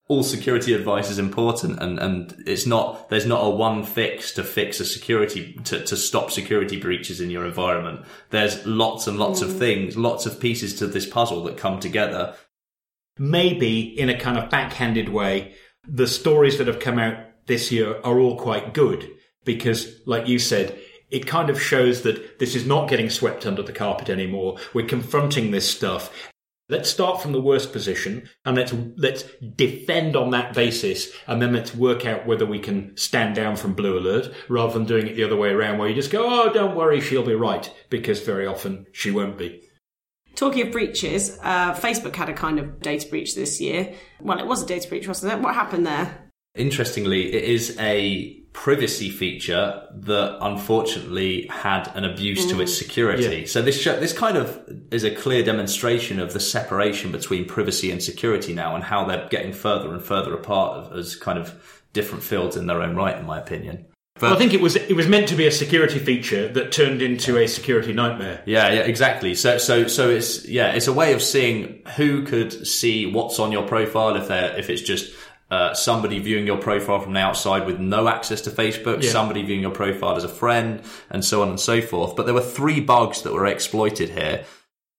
All 0.10 0.24
security 0.24 0.74
advice 0.74 1.10
is 1.10 1.20
important 1.20 1.80
and, 1.80 1.98
and 2.00 2.44
it's 2.46 2.66
not 2.66 3.08
there's 3.10 3.26
not 3.26 3.42
a 3.42 3.50
one 3.50 3.84
fix 3.84 4.34
to 4.34 4.44
fix 4.44 4.82
a 4.82 4.86
security 4.86 5.54
to, 5.64 5.82
to 5.86 5.96
stop 5.96 6.32
security 6.32 6.78
breaches 6.78 7.22
in 7.22 7.30
your 7.30 7.46
environment 7.46 8.06
there's 8.32 8.66
lots 8.66 9.08
and 9.08 9.18
lots 9.18 9.42
of 9.42 9.50
mm. 9.50 9.60
things 9.60 9.96
lots 9.96 10.26
of 10.26 10.40
pieces 10.40 10.78
to 10.78 10.88
this 10.88 11.06
puzzle 11.06 11.44
that 11.44 11.56
come 11.56 11.80
together 11.80 12.36
maybe 13.20 13.82
in 13.82 14.10
a 14.10 14.18
kind 14.18 14.38
of 14.38 14.50
backhanded 14.50 15.10
way, 15.10 15.54
the 15.88 16.08
stories 16.08 16.58
that 16.58 16.68
have 16.68 16.80
come 16.80 16.98
out 16.98 17.18
this 17.46 17.72
year 17.72 18.00
are 18.04 18.20
all 18.20 18.38
quite 18.38 18.74
good 18.74 19.12
because, 19.44 20.00
like 20.06 20.28
you 20.28 20.40
said, 20.40 20.80
it 21.12 21.28
kind 21.28 21.50
of 21.50 21.62
shows 21.62 22.04
that 22.04 22.40
this 22.40 22.56
is 22.56 22.66
not 22.66 22.90
getting 22.90 23.10
swept 23.10 23.46
under 23.46 23.64
the 23.64 23.74
carpet 23.74 24.10
anymore. 24.10 24.58
We're 24.74 24.86
confronting 24.86 25.52
this 25.52 25.70
stuff. 25.70 26.29
Let's 26.70 26.90
start 26.90 27.22
from 27.22 27.32
the 27.32 27.42
worst 27.42 27.74
position 27.74 28.30
and 28.46 28.56
let's 28.56 28.74
let's 28.96 29.24
defend 29.56 30.16
on 30.16 30.30
that 30.32 30.54
basis 30.54 31.10
and 31.26 31.42
then 31.42 31.52
let's 31.52 31.74
work 31.74 32.06
out 32.06 32.28
whether 32.28 32.46
we 32.46 32.60
can 32.60 32.96
stand 32.96 33.36
down 33.36 33.56
from 33.56 33.74
blue 33.74 33.98
alert 33.98 34.32
rather 34.48 34.74
than 34.74 34.86
doing 34.86 35.08
it 35.08 35.16
the 35.16 35.24
other 35.24 35.36
way 35.36 35.50
around 35.50 35.80
where 35.80 35.90
you 35.90 35.96
just 35.96 36.12
go, 36.12 36.24
oh, 36.26 36.54
don't 36.54 36.76
worry, 36.76 37.02
she'll 37.02 37.26
be 37.26 37.34
right 37.34 37.74
because 37.90 38.22
very 38.22 38.46
often 38.46 38.86
she 38.92 39.10
won't 39.10 39.38
be. 39.38 39.64
Talking 40.36 40.68
of 40.68 40.72
breaches, 40.72 41.38
uh, 41.42 41.74
Facebook 41.74 42.16
had 42.16 42.30
a 42.30 42.34
kind 42.34 42.60
of 42.60 42.80
data 42.82 43.08
breach 43.10 43.36
this 43.36 43.60
year. 43.60 43.96
Well, 44.22 44.40
it 44.40 44.46
was 44.46 44.62
a 44.62 44.66
data 44.68 44.88
breach, 44.88 45.08
wasn't 45.08 45.34
it? 45.34 45.42
What 45.42 45.56
happened 45.56 45.88
there? 45.88 46.29
Interestingly 46.56 47.34
it 47.34 47.44
is 47.44 47.78
a 47.80 48.36
privacy 48.54 49.10
feature 49.10 49.88
that 49.94 50.38
unfortunately 50.42 51.48
had 51.48 51.88
an 51.96 52.04
abuse 52.04 52.48
to 52.48 52.60
its 52.60 52.74
mm. 52.74 52.78
security 52.78 53.40
Yeah. 53.42 53.46
so 53.46 53.62
this 53.62 53.80
show, 53.80 54.00
this 54.00 54.12
kind 54.12 54.36
of 54.38 54.60
is 54.92 55.04
a 55.04 55.12
clear 55.12 55.44
demonstration 55.44 56.20
of 56.20 56.34
the 56.34 56.40
separation 56.40 57.12
between 57.12 57.46
privacy 57.46 57.92
and 57.92 58.02
security 58.02 58.54
now 58.54 58.76
and 58.76 58.84
how 58.84 59.06
they're 59.06 59.28
getting 59.30 59.54
further 59.54 59.94
and 59.94 60.04
further 60.04 60.34
apart 60.34 60.92
as 60.94 61.16
kind 61.16 61.38
of 61.38 61.84
different 61.94 62.24
fields 62.24 62.58
in 62.58 62.68
their 62.68 62.82
own 62.82 62.96
right 62.96 63.18
in 63.18 63.26
my 63.26 63.38
opinion 63.40 63.86
Well, 64.20 64.34
I 64.34 64.38
think 64.38 64.54
it 64.54 64.62
was 64.62 64.76
it 64.76 64.96
was 64.96 65.08
meant 65.08 65.30
to 65.30 65.36
be 65.36 65.48
a 65.48 65.52
security 65.52 66.00
feature 66.00 66.50
that 66.50 66.72
turned 66.72 67.02
into 67.02 67.38
a 67.38 67.48
security 67.48 67.94
nightmare. 67.94 68.42
Yeah, 68.46 68.70
yeah, 68.74 68.82
exactly. 68.82 69.34
So, 69.36 69.58
so, 69.58 69.88
so 69.88 70.10
it's 70.10 70.46
yeah, 70.46 70.74
it's 70.74 70.88
a 70.88 70.94
way 70.94 71.14
of 71.14 71.22
seeing 71.22 71.82
who 71.96 72.24
could 72.24 72.68
see 72.68 73.06
what's 73.06 73.40
on 73.40 73.54
your 73.54 73.66
profile 73.66 74.18
if 74.18 74.28
they're 74.28 74.58
if 74.60 74.70
it's 74.70 74.82
just 74.82 75.14
uh, 75.52 75.74
somebody 75.74 76.20
viewing 76.20 76.46
your 76.46 76.58
profile 76.58 77.00
from 77.00 77.14
the 77.14 77.20
outside 77.20 77.66
with 77.66 77.80
no 77.80 78.08
access 78.08 78.42
to 78.42 78.52
Facebook, 78.52 79.02
Yeah. 79.04 79.12
somebody 79.12 79.42
viewing 79.44 79.62
your 79.62 79.72
profile 79.72 80.16
as 80.16 80.24
a 80.24 80.30
friend, 80.30 80.82
and 81.10 81.26
so 81.26 81.42
on 81.42 81.50
and 81.50 81.60
so 81.60 81.82
forth. 81.82 82.16
But 82.16 82.26
there 82.26 82.36
were 82.36 82.42
three 82.42 82.80
bugs 82.80 83.22
that 83.24 83.34
were 83.34 83.46
exploited 83.48 84.10
here. 84.10 84.46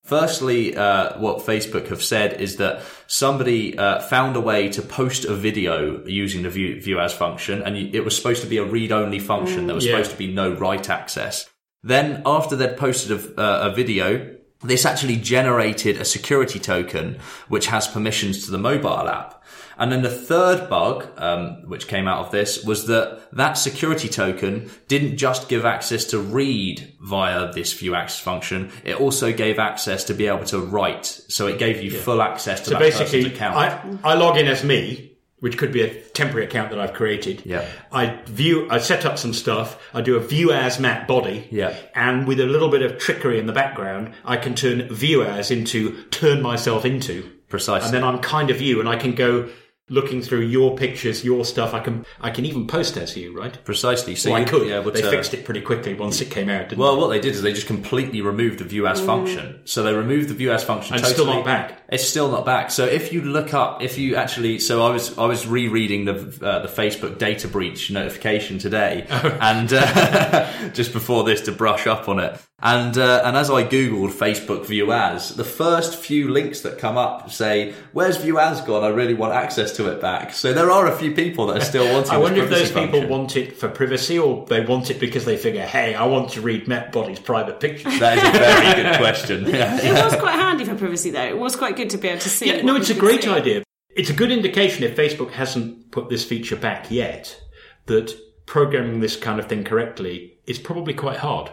Firstly, 0.05 0.77
uh, 0.77 1.19
what 1.21 1.47
Facebook 1.47 1.89
have 1.89 2.03
said 2.03 2.41
is 2.41 2.57
that 2.57 2.83
somebody 3.07 3.79
uh, 3.79 4.01
found 4.01 4.35
a 4.35 4.41
way 4.41 4.69
to 4.71 4.83
post 4.83 5.25
a 5.25 5.35
video 5.35 6.03
using 6.07 6.43
the 6.43 6.51
view, 6.51 6.81
view 6.81 6.99
as 6.99 7.13
function, 7.13 7.63
and 7.63 7.77
it 7.77 8.05
was 8.05 8.17
supposed 8.17 8.43
to 8.43 8.49
be 8.49 8.57
a 8.57 8.65
read-only 8.65 9.19
function. 9.21 9.67
There 9.67 9.75
was 9.75 9.85
Yeah. 9.87 9.93
supposed 9.93 10.11
to 10.13 10.17
be 10.17 10.27
no 10.33 10.51
write 10.53 10.91
access. 10.91 11.49
Then, 11.85 12.23
after 12.27 12.57
they'd 12.57 12.77
posted 12.77 13.13
a, 13.13 13.41
uh, 13.41 13.71
a 13.71 13.75
video, 13.75 14.27
this 14.65 14.85
actually 14.85 15.17
generated 15.17 15.99
a 16.01 16.05
security 16.05 16.59
token 16.59 17.19
which 17.49 17.67
has 17.69 17.87
permissions 17.87 18.45
to 18.45 18.51
the 18.51 18.59
mobile 18.59 19.09
app. 19.09 19.40
And 19.81 19.91
then 19.91 20.03
the 20.03 20.11
third 20.11 20.69
bug, 20.69 21.09
um, 21.17 21.63
which 21.67 21.89
came 21.89 22.07
out 22.07 22.27
of 22.27 22.31
this, 22.31 22.63
was 22.63 22.87
that 22.87 23.29
that 23.33 23.55
security 23.55 24.11
token 24.11 24.71
didn't 24.89 25.17
just 25.17 25.49
give 25.49 25.65
access 25.65 26.05
to 26.07 26.19
read 26.19 26.93
via 27.01 27.51
this 27.51 27.73
view 27.73 27.95
access 27.95 28.21
function. 28.21 28.71
It 28.85 29.01
also 29.01 29.33
gave 29.33 29.59
access 29.59 30.05
to 30.05 30.15
be 30.15 30.27
able 30.27 30.45
to 30.45 30.61
write. 30.61 31.07
So 31.07 31.47
it 31.47 31.59
gave 31.59 31.83
you 31.83 31.91
full 31.91 32.21
access 32.21 32.61
to 32.61 32.67
So 32.67 32.71
that 32.73 32.79
basically. 32.79 33.41
I, 33.41 33.97
I 34.05 34.15
log 34.15 34.37
in 34.37 34.47
as 34.47 34.63
me, 34.63 35.17
which 35.39 35.57
could 35.57 35.73
be 35.73 35.81
a 35.81 35.95
temporary 36.11 36.45
account 36.45 36.69
that 36.73 36.79
I've 36.79 36.93
created. 36.93 37.47
Yeah. 37.47 37.67
I 37.91 38.21
view, 38.27 38.69
I 38.71 38.79
set 38.79 39.07
up 39.07 39.17
some 39.17 39.33
stuff. 39.33 39.81
I 39.95 40.03
do 40.03 40.17
a 40.17 40.21
view 40.21 40.53
as 40.53 40.79
Matt 40.79 41.09
Boddy. 41.09 41.49
Yeah. 41.51 41.75
And 41.95 42.29
with 42.29 42.39
a 42.39 42.47
little 42.47 42.69
bit 42.69 42.83
of 42.83 42.99
trickery 42.99 43.39
in 43.39 43.47
the 43.47 43.55
background, 43.55 44.13
I 44.27 44.37
can 44.37 44.55
turn 44.55 44.93
view 44.93 45.25
as 45.25 45.51
into 45.51 46.05
turn 46.11 46.43
myself 46.43 46.85
into. 46.85 47.31
Precisely. 47.49 47.87
And 47.87 47.95
then 47.95 48.05
I'm 48.05 48.21
kind 48.21 48.51
of 48.51 48.61
you, 48.61 48.79
and 48.79 48.89
I 48.89 48.95
can 48.95 49.17
go 49.17 49.49
looking 49.91 50.23
through 50.23 50.41
your 50.43 50.77
pictures, 50.77 51.23
your 51.25 51.45
stuff. 51.45 51.75
I 51.75 51.81
can, 51.81 52.07
I 52.21 52.31
can 52.31 52.47
even 52.47 52.67
post 52.67 52.97
as 52.97 53.17
you, 53.17 53.37
right? 53.37 53.63
Precisely. 53.65 54.15
So 54.15 54.31
Well, 54.31 54.37
I 54.37 54.41
you'd 54.41 54.49
could. 54.49 54.63
be 54.63 54.73
able 54.73 54.91
they 54.93 55.03
to- 55.03 55.11
fixed 55.11 55.35
it 55.35 55.45
pretty 55.45 55.61
quickly 55.61 55.93
once 55.95 56.21
it 56.21 56.31
came 56.31 56.49
out. 56.49 56.69
Didn't 56.71 56.79
Well, 56.81 56.97
what 56.97 57.09
they 57.09 57.21
did 57.21 57.35
is 57.35 57.43
they 57.43 57.53
just 57.53 57.67
completely 57.67 58.23
removed 58.23 58.61
the 58.61 58.65
view 58.65 58.87
as 58.87 59.01
function. 59.01 59.61
So 59.67 59.83
they 59.83 59.93
removed 59.93 60.29
the 60.31 60.35
view 60.35 60.53
as 60.53 60.65
function. 60.65 60.95
And 60.95 61.03
totally. 61.03 61.15
still 61.15 61.27
not 61.35 61.45
back. 61.45 61.83
It's 61.89 62.05
still 62.05 62.31
not 62.31 62.47
back. 62.47 62.71
So 62.71 62.87
if 62.87 63.13
you 63.13 63.21
look 63.23 63.53
up, 63.53 63.83
if 63.83 63.99
you 63.99 64.15
actually, 64.17 64.61
so 64.61 64.87
I 64.87 64.91
was 64.91 65.19
I 65.19 65.27
was 65.27 65.45
rereading 65.47 66.05
the 66.05 66.13
uh, 66.41 66.61
the 66.61 66.69
Facebook 66.69 67.19
data 67.19 67.49
breach 67.49 67.91
notification 67.91 68.59
today, 68.61 69.07
Oh. 69.11 69.39
and 69.41 69.73
uh, 69.73 70.69
just 70.73 70.93
before 70.93 71.25
this 71.25 71.41
to 71.43 71.53
brush 71.53 71.89
up 71.89 72.09
on 72.09 72.21
it, 72.21 72.41
And 72.63 72.99
uh, 72.99 73.23
and 73.25 73.37
as 73.37 73.51
I 73.51 73.65
googled 73.65 74.13
Facebook 74.13 74.67
View 74.67 74.93
As, 74.93 75.35
the 75.35 75.45
first 75.45 75.97
few 75.97 76.29
links 76.29 76.61
that 76.61 76.79
come 76.79 76.99
up 76.99 77.31
say, 77.31 77.75
"Where's 77.93 78.19
View 78.19 78.39
As 78.39 78.61
gone? 78.61 78.85
I 78.85 78.89
really 78.89 79.15
want 79.15 79.33
access 79.33 79.73
to 79.77 79.91
it 79.91 80.01
back." 80.01 80.35
So 80.35 80.53
there 80.53 80.71
are 80.71 80.87
a 80.87 80.95
few 80.95 81.13
people 81.13 81.47
that 81.47 81.57
are 81.57 81.65
still 81.65 81.85
wanting. 81.93 82.11
I 82.11 82.17
this 82.17 82.23
wonder 82.23 82.43
if 82.43 82.49
privacy 82.49 82.75
those 82.75 82.85
people 82.85 83.09
want 83.09 83.37
it 83.37 83.57
for 83.57 83.69
privacy 83.69 84.19
or 84.19 84.45
they 84.47 84.65
want 84.65 84.91
it 84.91 85.01
because 85.01 85.25
they 85.25 85.39
figure, 85.39 85.65
hey, 85.65 85.95
I 85.95 86.05
want 86.05 86.31
to 86.33 86.43
read 86.43 86.69
Matt 86.69 86.93
Boddy's 86.93 87.19
private 87.19 87.61
pictures. 87.61 87.99
That 87.99 88.19
is 88.19 88.29
a 88.29 88.39
very 88.39 88.83
good 88.83 88.97
question. 88.99 89.47
Yeah. 89.47 89.81
It 89.81 90.05
was 90.05 90.17
quite 90.17 90.35
handy 90.35 90.65
for 90.65 90.75
privacy, 90.75 91.11
though. 91.11 91.25
It 91.25 91.39
was 91.39 91.57
quite 91.57 91.77
good 91.77 91.91
to 91.91 91.99
be 91.99 92.09
able 92.09 92.21
to 92.21 92.29
see. 92.29 92.49
Yeah, 92.49 92.63
no, 92.63 92.77
it's 92.77 92.91
a 92.91 92.95
great 92.95 93.25
see. 93.25 93.31
idea. 93.31 93.63
It's 93.89 94.11
a 94.11 94.15
good 94.15 94.31
indication 94.31 94.85
if 94.85 94.97
Facebook 94.97 95.31
hasn't 95.31 95.91
put 95.91 96.11
this 96.11 96.25
feature 96.25 96.57
back 96.57 96.91
yet 96.91 97.41
that 97.87 98.15
programming 98.47 99.01
this 99.01 99.17
kind 99.17 99.41
of 99.41 99.47
thing 99.47 99.65
correctly 99.65 100.39
is 100.47 100.59
probably 100.59 100.95
quite 100.95 101.19
hard. 101.19 101.51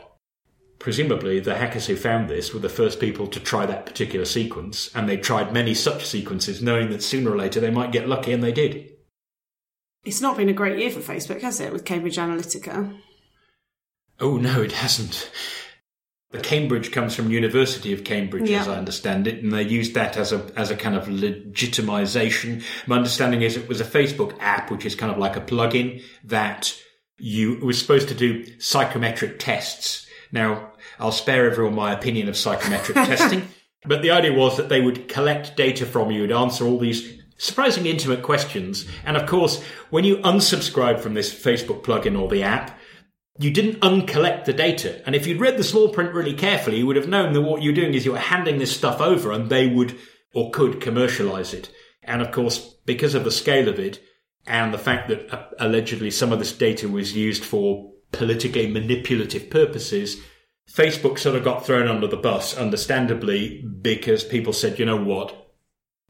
Presumably, 0.80 1.40
the 1.40 1.56
hackers 1.56 1.88
who 1.88 1.96
found 1.96 2.30
this 2.30 2.54
were 2.54 2.60
the 2.60 2.70
first 2.70 3.00
people 3.00 3.28
to 3.28 3.40
try 3.40 3.66
that 3.66 3.86
particular 3.86 4.26
sequence, 4.26 4.90
and 4.96 5.10
they 5.10 5.18
tried 5.18 5.52
many 5.52 5.74
such 5.74 6.06
sequences, 6.06 6.62
knowing 6.62 6.92
that 6.92 7.02
sooner 7.04 7.32
or 7.32 7.38
later 7.38 7.60
they 7.60 7.72
might 7.72 7.92
get 7.92 8.08
lucky, 8.08 8.32
and 8.32 8.44
they 8.44 8.52
did. 8.52 8.92
It's 10.06 10.22
not 10.22 10.38
been 10.38 10.50
a 10.50 10.54
great 10.54 10.78
year 10.78 10.92
for 10.92 11.00
Facebook, 11.00 11.42
has 11.42 11.60
it, 11.60 11.74
with 11.74 11.84
Cambridge 11.84 12.18
Analytica? 12.18 12.96
Oh 14.20 14.38
no, 14.38 14.62
it 14.62 14.72
hasn't. 14.72 15.32
The 16.32 16.40
Cambridge 16.40 16.92
comes 16.92 17.16
from 17.16 17.32
University 17.32 17.94
of 17.94 18.04
Cambridge, 18.04 18.50
Yeah. 18.50 18.62
as 18.62 18.68
I 18.68 18.78
understand 18.78 19.28
it, 19.28 19.42
and 19.44 19.52
they 19.52 19.64
used 19.64 19.94
that 19.96 20.18
as 20.18 20.32
a 20.32 20.46
as 20.56 20.70
a 20.72 20.76
kind 20.76 20.96
of 20.96 21.06
legitimization. 21.08 22.64
My 22.86 22.98
understanding 22.98 23.42
is 23.42 23.56
it 23.58 23.68
was 23.70 23.80
a 23.82 23.86
Facebook 23.86 24.36
app, 24.40 24.70
which 24.70 24.86
is 24.86 24.96
kind 24.96 25.12
of 25.12 25.18
like 25.18 25.36
a 25.36 25.42
plugin 25.42 26.04
that 26.26 26.76
you 27.18 27.54
it 27.56 27.64
was 27.64 27.80
supposed 27.80 28.10
to 28.10 28.14
do 28.14 28.46
psychometric 28.60 29.40
tests. 29.40 30.06
Now, 30.32 30.74
I'll 31.00 31.12
spare 31.12 31.50
everyone 31.50 31.76
my 31.76 31.94
opinion 31.94 32.30
of 32.30 32.38
psychometric 32.38 32.96
testing, 32.96 33.48
but 33.86 34.02
the 34.02 34.12
idea 34.12 34.34
was 34.34 34.58
that 34.58 34.70
they 34.70 34.82
would 34.82 35.08
collect 35.08 35.56
data 35.56 35.86
from 35.86 36.12
you 36.12 36.24
and 36.24 36.32
answer 36.32 36.66
all 36.66 36.80
these 36.80 37.22
surprisingly 37.38 37.92
intimate 37.92 38.24
questions. 38.24 38.88
And 39.06 39.16
of 39.16 39.28
course, 39.28 39.64
when 39.90 40.04
you 40.04 40.18
unsubscribe 40.18 41.00
from 41.00 41.14
this 41.14 41.34
Facebook 41.34 41.84
plugin 41.84 42.20
or 42.20 42.28
the 42.28 42.44
app, 42.44 42.78
you 43.40 43.52
didn't 43.52 43.82
uncollect 43.82 44.46
the 44.46 44.54
data. 44.54 45.02
And 45.06 45.16
if 45.16 45.28
you'd 45.28 45.40
read 45.40 45.58
the 45.58 45.64
small 45.64 45.90
print 45.90 46.14
really 46.14 46.34
carefully, 46.34 46.78
you 46.78 46.88
would 46.88 46.96
have 46.96 47.08
known 47.08 47.34
that 47.34 47.42
what 47.42 47.62
you're 47.62 47.74
doing 47.74 47.94
is 47.94 48.06
you 48.06 48.14
were 48.14 48.18
handing 48.18 48.58
this 48.58 48.76
stuff 48.76 49.00
over 49.00 49.32
and 49.32 49.50
they 49.50 49.68
would 49.68 49.98
or 50.34 50.50
could 50.52 50.82
commercialize 50.82 51.54
it. 51.54 51.70
And 52.04 52.22
of 52.22 52.32
course, 52.32 52.76
because 52.86 53.14
of 53.14 53.24
the 53.24 53.32
scale 53.32 53.70
of 53.70 53.80
it 53.80 54.02
and 54.48 54.74
the 54.74 54.80
fact 54.80 55.10
that 55.10 55.32
uh, 55.32 55.46
allegedly 55.60 56.10
some 56.10 56.32
of 56.32 56.40
this 56.40 56.54
data 56.54 56.88
was 56.90 57.16
used 57.16 57.44
for 57.44 57.92
politically 58.18 58.68
manipulative 58.68 59.50
purposes, 59.50 60.22
Facebook 60.70 61.18
sort 61.18 61.36
of 61.36 61.44
got 61.44 61.66
thrown 61.66 61.88
under 61.88 62.08
the 62.08 62.18
bus, 62.18 62.58
understandably, 62.58 63.62
because 63.62 64.24
people 64.24 64.54
said, 64.54 64.80
you 64.80 64.86
know 64.86 65.02
what? 65.02 65.48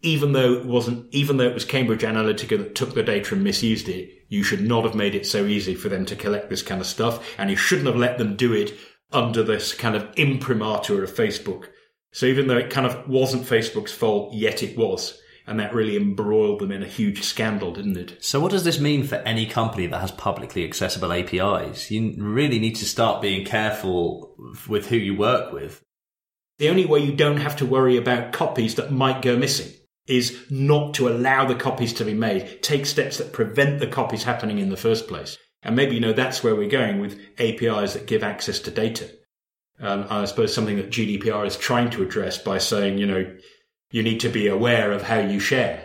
even 0.01 0.33
though 0.33 0.53
it 0.53 0.65
wasn't, 0.65 1.11
even 1.13 1.37
though 1.37 1.47
it 1.47 1.53
was 1.53 1.65
Cambridge 1.65 2.01
Analytica 2.01 2.57
that 2.57 2.75
took 2.75 2.93
the 2.93 3.03
data 3.03 3.33
and 3.33 3.43
misused 3.43 3.89
it, 3.89 4.09
you 4.29 4.43
should 4.43 4.61
not 4.61 4.83
have 4.83 4.95
made 4.95 5.15
it 5.15 5.25
so 5.25 5.45
easy 5.45 5.73
for 5.73 5.89
them 5.89 6.05
to 6.05 6.15
collect 6.15 6.49
this 6.49 6.61
kind 6.61 6.81
of 6.81 6.87
stuff, 6.87 7.35
and 7.37 7.49
you 7.49 7.55
shouldn't 7.55 7.87
have 7.87 7.95
let 7.95 8.17
them 8.17 8.35
do 8.35 8.53
it 8.53 8.73
under 9.11 9.41
this 9.41 9.73
kind 9.73 9.95
of 9.95 10.07
imprimatur 10.15 11.03
of 11.03 11.13
Facebook. 11.13 11.69
So 12.11 12.25
even 12.25 12.47
though 12.47 12.57
it 12.57 12.69
kind 12.69 12.85
of 12.85 13.07
wasn't 13.07 13.43
Facebook's 13.43 13.91
fault, 13.91 14.33
yet 14.33 14.61
it 14.61 14.77
was. 14.77 15.19
And 15.47 15.59
that 15.61 15.73
really 15.73 15.95
embroiled 15.95 16.59
them 16.59 16.73
in 16.73 16.83
a 16.83 16.87
huge 16.87 17.23
scandal, 17.23 17.71
didn't 17.71 17.95
it? 17.95 18.23
So 18.23 18.41
what 18.41 18.51
does 18.51 18.65
this 18.65 18.81
mean 18.81 19.07
for 19.07 19.15
any 19.15 19.45
company 19.45 19.87
that 19.87 20.01
has 20.01 20.11
publicly 20.11 20.65
accessible 20.65 21.13
APIs? 21.13 21.89
You 21.89 22.15
really 22.17 22.59
need 22.59 22.75
to 22.75 22.85
start 22.85 23.21
being 23.21 23.45
careful 23.45 24.35
with 24.67 24.87
who 24.87 24.97
you 24.97 25.15
work 25.15 25.53
with. 25.53 25.81
The 26.59 26.69
only 26.69 26.85
way 26.85 26.99
you 26.99 27.13
don't 27.13 27.37
have 27.37 27.55
to 27.57 27.65
worry 27.65 27.95
about 27.95 28.33
copies 28.33 28.75
that 28.75 28.91
might 28.91 29.21
go 29.21 29.37
missing 29.37 29.71
is 30.05 30.37
not 30.49 30.93
to 30.95 31.07
allow 31.07 31.45
the 31.45 31.55
copies 31.55 31.93
to 31.93 32.05
be 32.05 32.13
made. 32.13 32.61
Take 32.61 32.85
steps 32.85 33.17
that 33.17 33.33
prevent 33.33 33.79
the 33.79 33.87
copies 33.87 34.23
happening 34.23 34.59
in 34.59 34.69
the 34.69 34.77
first 34.77 35.07
place. 35.07 35.37
And 35.63 35.75
maybe, 35.75 35.95
you 35.95 36.01
know, 36.01 36.13
that's 36.13 36.43
where 36.43 36.55
we're 36.55 36.69
going 36.69 36.99
with 36.99 37.19
APIs 37.39 37.93
that 37.93 38.07
give 38.07 38.23
access 38.23 38.59
to 38.61 38.71
data. 38.71 39.09
Um, 39.79 40.07
I 40.09 40.25
suppose 40.25 40.53
something 40.53 40.77
that 40.77 40.89
GDPR 40.89 41.45
is 41.45 41.57
trying 41.57 41.89
to 41.91 42.03
address 42.03 42.37
by 42.37 42.57
saying, 42.57 42.97
you 42.97 43.05
know, 43.05 43.35
you 43.91 44.03
need 44.03 44.19
to 44.21 44.29
be 44.29 44.47
aware 44.47 44.91
of 44.91 45.03
how 45.03 45.19
you 45.19 45.39
share. 45.39 45.83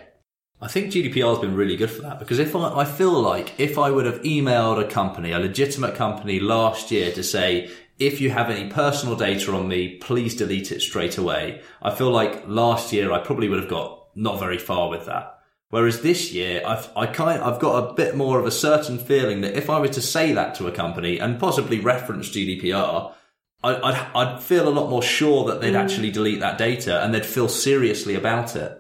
I 0.61 0.69
think 0.69 0.93
GDPR 0.93 1.31
has 1.31 1.39
been 1.39 1.57
really 1.57 1.77
good 1.77 1.91
for 1.91 2.03
that 2.03 2.21
because 2.21 2.39
if 2.39 2.55
I, 2.55 2.81
I 2.81 2.85
feel 2.85 3.21
like 3.21 3.59
if 3.59 3.79
I 3.79 3.91
would 3.91 4.07
have 4.07 4.23
emailed 4.23 4.81
a 4.81 4.89
company, 4.89 5.33
a 5.33 5.39
legitimate 5.39 5.97
company 5.97 6.39
last 6.39 6.91
year 6.91 7.11
to 7.13 7.23
say, 7.23 7.71
if 7.99 8.21
you 8.21 8.31
have 8.31 8.51
any 8.51 8.71
personal 8.71 9.17
data 9.17 9.53
on 9.53 9.69
me, 9.69 9.97
please 9.97 10.37
delete 10.37 10.73
it 10.73 10.81
straight 10.81 11.19
away. 11.19 11.63
I 11.83 11.95
feel 11.95 12.11
like 12.11 12.47
last 12.47 12.93
year 12.93 13.13
I 13.13 13.19
probably 13.19 13.49
would 13.49 13.61
have 13.61 13.69
got 13.69 14.07
not 14.15 14.39
very 14.39 14.59
far 14.59 14.89
with 14.89 15.07
that. 15.07 15.39
Whereas 15.71 16.03
this 16.03 16.33
year, 16.33 16.63
I've, 16.67 16.91
I 16.95 17.07
kind, 17.07 17.43
I've 17.43 17.59
got 17.59 17.79
a 17.79 17.95
bit 17.95 18.15
more 18.15 18.39
of 18.39 18.47
a 18.47 18.51
certain 18.51 18.99
feeling 18.99 19.41
that 19.41 19.57
if 19.57 19.71
I 19.71 19.81
were 19.81 19.89
to 19.89 20.03
say 20.03 20.33
that 20.33 20.55
to 20.57 20.69
a 20.69 20.73
company 20.73 21.19
and 21.19 21.41
possibly 21.41 21.81
reference 21.81 22.29
GDPR, 22.29 23.15
I'd, 23.65 24.07
I'd 24.15 24.43
feel 24.43 24.69
a 24.69 24.71
lot 24.71 24.91
more 24.91 25.03
sure 25.03 25.47
that 25.47 25.61
they'd 25.61 25.75
mm. 25.75 25.83
actually 25.83 26.11
delete 26.11 26.41
that 26.41 26.59
data 26.59 27.03
and 27.03 27.15
they'd 27.15 27.27
feel 27.27 27.49
seriously 27.49 28.15
about 28.15 28.57
it. 28.57 28.79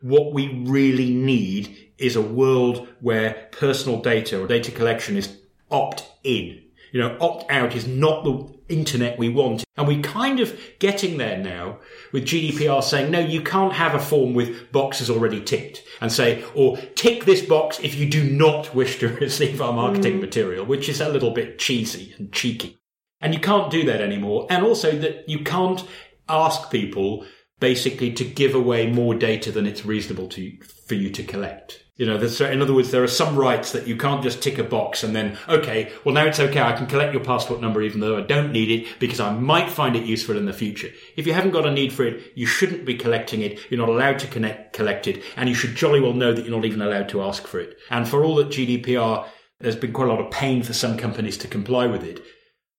What 0.00 0.32
we 0.32 0.64
really 0.64 1.10
need 1.10 1.92
is 1.98 2.16
a 2.16 2.22
world 2.22 2.88
where 3.00 3.48
personal 3.52 4.00
data 4.00 4.42
or 4.42 4.46
data 4.46 4.72
collection 4.72 5.16
is 5.16 5.38
opt 5.70 6.10
in. 6.24 6.62
You 6.92 7.00
know, 7.00 7.16
opt 7.20 7.50
out 7.50 7.74
is 7.74 7.86
not 7.86 8.24
the 8.24 8.52
internet 8.68 9.18
we 9.18 9.28
want. 9.28 9.64
And 9.76 9.86
we're 9.86 10.02
kind 10.02 10.40
of 10.40 10.58
getting 10.78 11.18
there 11.18 11.38
now 11.38 11.78
with 12.12 12.24
GDPR 12.24 12.82
saying, 12.82 13.10
no, 13.10 13.20
you 13.20 13.42
can't 13.42 13.72
have 13.72 13.94
a 13.94 13.98
form 13.98 14.34
with 14.34 14.72
boxes 14.72 15.08
already 15.08 15.40
ticked 15.40 15.82
and 16.00 16.12
say, 16.12 16.44
or 16.54 16.76
tick 16.94 17.24
this 17.24 17.42
box 17.42 17.80
if 17.80 17.94
you 17.94 18.08
do 18.08 18.24
not 18.24 18.74
wish 18.74 18.98
to 18.98 19.08
receive 19.20 19.62
our 19.62 19.72
marketing 19.72 20.18
mm. 20.18 20.22
material, 20.22 20.66
which 20.66 20.88
is 20.88 21.00
a 21.00 21.08
little 21.08 21.30
bit 21.30 21.58
cheesy 21.58 22.14
and 22.18 22.32
cheeky. 22.32 22.78
And 23.22 23.32
you 23.32 23.40
can't 23.40 23.70
do 23.70 23.84
that 23.86 24.00
anymore. 24.00 24.46
And 24.50 24.64
also 24.64 24.92
that 24.98 25.28
you 25.28 25.44
can't 25.44 25.82
ask 26.28 26.70
people 26.70 27.24
basically 27.60 28.12
to 28.12 28.24
give 28.24 28.54
away 28.54 28.90
more 28.90 29.14
data 29.14 29.52
than 29.52 29.66
it's 29.66 29.86
reasonable 29.86 30.28
to 30.28 30.52
for 30.86 30.94
you 30.94 31.08
to 31.10 31.22
collect. 31.22 31.82
You 31.96 32.06
know, 32.06 32.16
in 32.16 32.62
other 32.62 32.74
words, 32.74 32.90
there 32.90 33.04
are 33.04 33.08
some 33.08 33.36
rights 33.36 33.70
that 33.72 33.86
you 33.86 33.96
can't 33.96 34.22
just 34.22 34.42
tick 34.42 34.58
a 34.58 34.64
box 34.64 35.04
and 35.04 35.14
then, 35.14 35.38
okay, 35.48 35.92
well 36.04 36.14
now 36.14 36.24
it's 36.24 36.40
okay, 36.40 36.60
I 36.60 36.72
can 36.72 36.86
collect 36.86 37.12
your 37.12 37.22
passport 37.22 37.60
number 37.60 37.80
even 37.82 38.00
though 38.00 38.18
I 38.18 38.22
don't 38.22 38.50
need 38.50 38.70
it 38.70 38.98
because 38.98 39.20
I 39.20 39.32
might 39.32 39.70
find 39.70 39.94
it 39.94 40.04
useful 40.04 40.36
in 40.36 40.46
the 40.46 40.52
future. 40.52 40.88
If 41.16 41.26
you 41.26 41.34
haven't 41.34 41.52
got 41.52 41.66
a 41.66 41.70
need 41.70 41.92
for 41.92 42.04
it, 42.04 42.32
you 42.34 42.46
shouldn't 42.46 42.84
be 42.84 42.96
collecting 42.96 43.42
it, 43.42 43.60
you're 43.70 43.78
not 43.78 43.90
allowed 43.90 44.18
to 44.20 44.26
connect, 44.26 44.72
collect 44.72 45.06
it, 45.06 45.22
and 45.36 45.48
you 45.48 45.54
should 45.54 45.76
jolly 45.76 46.00
well 46.00 46.14
know 46.14 46.32
that 46.32 46.44
you're 46.44 46.56
not 46.56 46.64
even 46.64 46.82
allowed 46.82 47.10
to 47.10 47.22
ask 47.22 47.46
for 47.46 47.60
it. 47.60 47.76
And 47.90 48.08
for 48.08 48.24
all 48.24 48.34
that 48.36 48.48
GDPR, 48.48 49.28
there's 49.60 49.76
been 49.76 49.92
quite 49.92 50.08
a 50.08 50.12
lot 50.12 50.24
of 50.24 50.32
pain 50.32 50.64
for 50.64 50.72
some 50.72 50.96
companies 50.96 51.38
to 51.38 51.46
comply 51.46 51.86
with 51.86 52.02
it. 52.02 52.20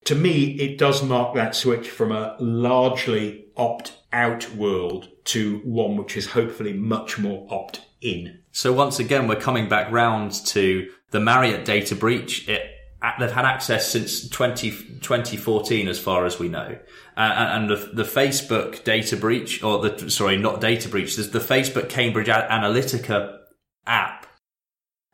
To 0.04 0.14
me, 0.14 0.52
it 0.60 0.76
does 0.76 1.02
mark 1.02 1.34
that 1.34 1.54
switch 1.54 1.88
from 1.88 2.12
a 2.12 2.36
largely 2.38 3.46
opt 3.56 3.92
out 4.12 4.54
world 4.54 5.08
to 5.24 5.58
one 5.64 5.96
which 5.96 6.16
is 6.16 6.26
hopefully 6.26 6.72
much 6.72 7.18
more 7.18 7.46
opt 7.50 7.80
in. 8.00 8.40
So 8.52 8.72
once 8.72 8.98
again, 8.98 9.26
we're 9.26 9.40
coming 9.40 9.68
back 9.68 9.90
round 9.90 10.32
to 10.46 10.90
the 11.10 11.20
Marriott 11.20 11.64
data 11.64 11.94
breach. 11.94 12.48
It, 12.48 12.70
they've 13.18 13.32
had 13.32 13.46
access 13.46 13.90
since 13.90 14.28
20, 14.28 14.70
2014, 15.00 15.88
as 15.88 15.98
far 15.98 16.26
as 16.26 16.38
we 16.38 16.48
know. 16.48 16.78
Uh, 17.16 17.20
and 17.20 17.70
the, 17.70 17.76
the 17.94 18.02
Facebook 18.02 18.84
data 18.84 19.16
breach, 19.16 19.62
or 19.62 19.88
the, 19.88 20.10
sorry, 20.10 20.36
not 20.36 20.60
data 20.60 20.88
breach, 20.88 21.16
there's 21.16 21.30
the 21.30 21.38
Facebook 21.38 21.88
Cambridge 21.88 22.28
Analytica 22.28 23.38
app. 23.86 24.23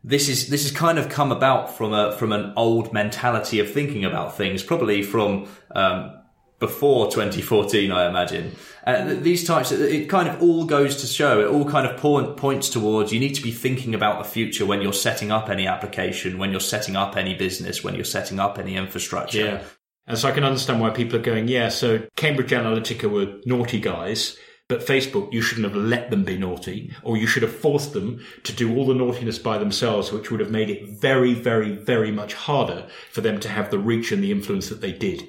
This 0.03 0.29
is, 0.29 0.49
this 0.49 0.63
has 0.63 0.73
kind 0.73 0.99
of 0.99 1.09
come 1.09 1.31
about 1.31 1.77
from 1.77 1.93
a, 1.93 2.13
from 2.13 2.33
an 2.33 2.53
old 2.57 2.93
mentality 2.93 3.61
of 3.61 3.71
thinking 3.71 4.05
about 4.05 4.37
things, 4.37 4.63
probably 4.63 5.03
from, 5.03 5.47
um, 5.75 6.17
before 6.59 7.11
2014, 7.11 7.91
I 7.91 8.09
imagine. 8.09 8.55
Uh, 8.87 9.15
these 9.15 9.47
types, 9.47 9.73
it 9.73 10.09
kind 10.09 10.29
of 10.29 10.43
all 10.43 10.65
goes 10.65 11.01
to 11.01 11.07
show, 11.07 11.41
it 11.41 11.49
all 11.49 11.65
kind 11.65 11.87
of 11.87 11.99
point, 11.99 12.37
points 12.37 12.69
towards 12.69 13.13
you 13.13 13.21
need 13.21 13.35
to 13.35 13.43
be 13.43 13.51
thinking 13.51 13.95
about 13.95 14.23
the 14.23 14.29
future 14.29 14.65
when 14.65 14.81
you're 14.81 14.93
setting 14.93 15.31
up 15.31 15.49
any 15.49 15.67
application, 15.67 16.39
when 16.39 16.51
you're 16.51 16.61
setting 16.61 16.97
up 16.97 17.17
any 17.17 17.35
business, 17.35 17.83
when 17.83 17.95
you're 17.95 18.05
setting 18.05 18.39
up 18.39 18.59
any 18.59 18.77
infrastructure. 18.77 19.39
Yeah. 19.39 19.63
And 20.07 20.19
so 20.19 20.29
I 20.29 20.33
can 20.33 20.45
understand 20.45 20.81
why 20.81 20.91
people 20.91 21.19
are 21.19 21.23
going, 21.23 21.49
yeah, 21.49 21.69
so 21.69 22.07
Cambridge 22.17 22.51
Analytica 22.51 23.11
were 23.11 23.41
naughty 23.47 23.81
guys, 23.81 24.37
but 24.71 24.87
Facebook, 24.87 25.33
you 25.33 25.43
shouldn't 25.43 25.67
have 25.67 25.75
let 25.75 26.11
them 26.11 26.23
be 26.23 26.39
naughty, 26.39 26.95
or 27.03 27.17
you 27.17 27.27
should 27.27 27.43
have 27.43 27.55
forced 27.55 27.93
them 27.93 28.25
to 28.45 28.53
do 28.53 28.77
all 28.77 28.87
the 28.87 28.95
naughtiness 28.95 29.37
by 29.37 29.59
themselves, 29.59 30.13
which 30.13 30.31
would 30.31 30.39
have 30.39 30.53
made 30.53 30.71
it 30.71 30.89
very, 30.89 31.35
very, 31.35 31.73
very 31.73 32.13
much 32.13 32.35
harder 32.35 32.87
for 33.11 33.21
them 33.21 33.41
to 33.41 33.49
have 33.49 33.73
the 33.73 33.81
reach 33.81 34.13
and 34.13 34.23
the 34.23 34.31
influence 34.31 34.69
that 34.69 34.81
they 34.81 34.93
did. 34.93 35.27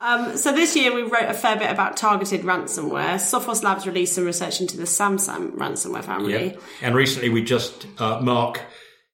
Um, 0.00 0.36
so 0.36 0.52
this 0.52 0.74
year 0.74 0.92
we 0.92 1.02
wrote 1.02 1.28
a 1.28 1.34
fair 1.34 1.56
bit 1.56 1.70
about 1.70 1.96
targeted 1.96 2.40
ransomware. 2.40 3.14
Sophos 3.14 3.62
Labs 3.62 3.86
released 3.86 4.14
some 4.14 4.24
research 4.24 4.60
into 4.60 4.76
the 4.76 4.82
SamSam 4.82 5.52
ransomware 5.52 6.04
family. 6.04 6.58
And 6.82 6.96
recently 6.96 7.28
we 7.28 7.44
just, 7.44 7.86
uh, 7.98 8.20
Mark, 8.20 8.60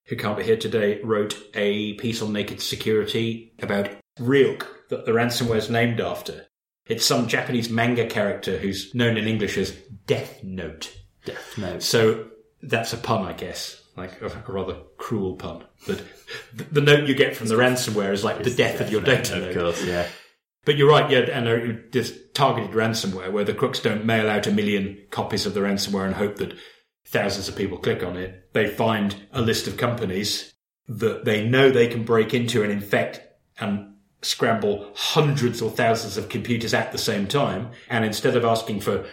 who 0.07 0.17
can't 0.17 0.39
be 0.39 0.43
here 0.43 0.57
today, 0.57 1.03
wrote 1.03 1.39
a 1.53 1.93
piece 1.95 2.23
on 2.23 2.33
naked 2.33 2.63
security 2.63 3.53
about 3.61 3.91
Ryuk, 4.19 4.67
that 4.89 5.05
the 5.05 5.13
ransomware 5.13 5.57
is 5.57 5.69
named 5.69 6.01
after. 6.01 6.47
It's 6.87 7.05
some 7.05 7.29
Japanese 7.29 7.71
manga 7.71 8.07
character 8.07 8.59
who's 8.59 8.95
known 8.95 9.17
in 9.17 9.27
English 9.27 9.57
as 9.59 9.73
Death 10.07 10.43
Note. 10.43 10.93
Death 11.25 11.59
Note. 11.59 11.83
So 11.83 12.27
that's 12.63 12.93
a 12.93 12.97
pun, 12.97 13.23
I 13.25 13.33
guess, 13.33 13.83
like 13.97 14.21
a, 14.21 14.27
a 14.27 14.53
rather 14.53 14.77
cruel 14.97 15.37
pun. 15.37 15.65
But 15.87 16.03
the, 16.55 16.65
the 16.65 16.81
note 16.81 17.09
you 17.09 17.15
get 17.15 17.37
from 17.37 17.49
the 17.49 17.55
ransomware 17.55 18.13
is 18.13 18.25
like 18.25 18.43
the 18.43 18.55
death 18.55 18.81
of 18.81 18.91
your 18.91 19.03
data 19.03 19.49
Of 19.49 19.55
course, 19.55 19.85
yeah. 19.85 20.07
But 20.65 20.77
you're 20.77 20.91
right, 20.91 21.11
yeah, 21.11 21.21
and 21.21 21.49
uh, 21.49 21.81
this 21.91 22.19
targeted 22.35 22.73
ransomware 22.73 23.33
where 23.33 23.45
the 23.45 23.55
crooks 23.55 23.81
don't 23.81 24.05
mail 24.05 24.29
out 24.29 24.47
a 24.47 24.53
million 24.53 24.99
copies 25.11 25.47
of 25.47 25.55
the 25.55 25.61
ransomware 25.61 26.07
and 26.07 26.15
hope 26.15 26.37
that 26.37 26.55
thousands 27.07 27.49
of 27.49 27.57
people 27.57 27.79
click 27.79 28.03
on 28.03 28.17
it. 28.17 28.53
They 28.53 28.69
find 28.69 29.15
a 29.33 29.41
list 29.41 29.67
of 29.67 29.77
companies 29.77 30.53
that 30.87 31.25
they 31.25 31.49
know 31.49 31.71
they 31.71 31.89
can 31.89 32.05
break 32.05 32.35
into 32.35 32.63
and 32.63 32.71
infect 32.73 33.21
and 33.59 33.95
scramble 34.23 34.91
hundreds 34.95 35.62
or 35.62 35.71
thousands 35.71 36.17
of 36.17 36.29
computers 36.29 36.75
at 36.75 36.93
the 36.93 36.99
same 36.99 37.27
time. 37.27 37.71
And 37.89 38.05
instead 38.05 38.37
of 38.37 38.45
asking 38.45 38.81
for 38.81 39.05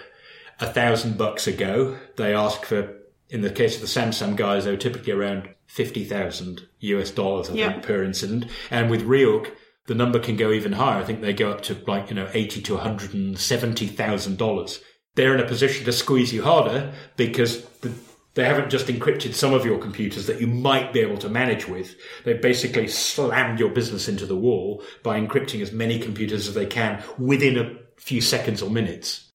a 0.60 0.68
thousand 0.68 1.18
bucks 1.18 1.48
a 1.48 1.52
go, 1.54 1.98
they 2.18 2.34
ask 2.34 2.66
for, 2.66 2.94
in 3.30 3.42
the 3.42 3.50
case 3.50 3.76
of 3.76 3.82
the 3.82 3.88
SamSam 3.88 4.36
guys, 4.36 4.66
they 4.66 4.72
were 4.72 4.78
typically 4.78 5.14
around 5.14 5.50
50,000 5.68 6.68
US 6.80 7.12
dollars, 7.12 7.50
I 7.50 7.54
Yeah. 7.54 7.72
think, 7.72 7.84
per 7.84 8.04
incident. 8.04 8.46
And 8.72 8.90
with 8.90 9.04
Ryuk, 9.08 9.52
the 9.86 9.96
number 9.96 10.20
can 10.20 10.36
go 10.36 10.52
even 10.52 10.74
higher. 10.74 11.00
I 11.02 11.06
think 11.06 11.22
they 11.22 11.34
go 11.34 11.52
up 11.52 11.62
to 11.64 11.78
like, 11.88 12.10
you 12.10 12.16
know, 12.16 12.28
80 12.34 12.62
to 12.64 12.78
$170,000. 12.78 14.80
They're 15.16 15.34
in 15.34 15.40
a 15.40 15.48
position 15.48 15.86
to 15.86 15.94
squeeze 15.94 16.34
you 16.34 16.44
harder 16.44 16.92
because 17.16 17.64
the, 17.82 17.92
they 18.38 18.46
haven't 18.46 18.70
just 18.70 18.86
encrypted 18.86 19.34
some 19.34 19.52
of 19.52 19.66
your 19.66 19.80
computers 19.80 20.28
that 20.28 20.40
you 20.40 20.46
might 20.46 20.94
be 20.94 21.00
able 21.00 21.18
to 21.18 21.28
manage 21.28 21.68
with. 21.68 21.96
They've 22.24 22.40
basically 22.40 22.88
slammed 22.88 23.60
your 23.60 23.72
business 23.72 24.08
into 24.08 24.28
the 24.28 24.36
wall 24.36 24.84
by 25.02 25.20
encrypting 25.20 25.60
as 25.64 25.72
many 25.72 25.98
computers 25.98 26.48
as 26.48 26.54
they 26.54 26.68
can 26.68 27.04
within 27.18 27.58
a 27.58 27.80
few 28.00 28.22
seconds 28.22 28.62
or 28.62 28.70
minutes. 28.70 29.32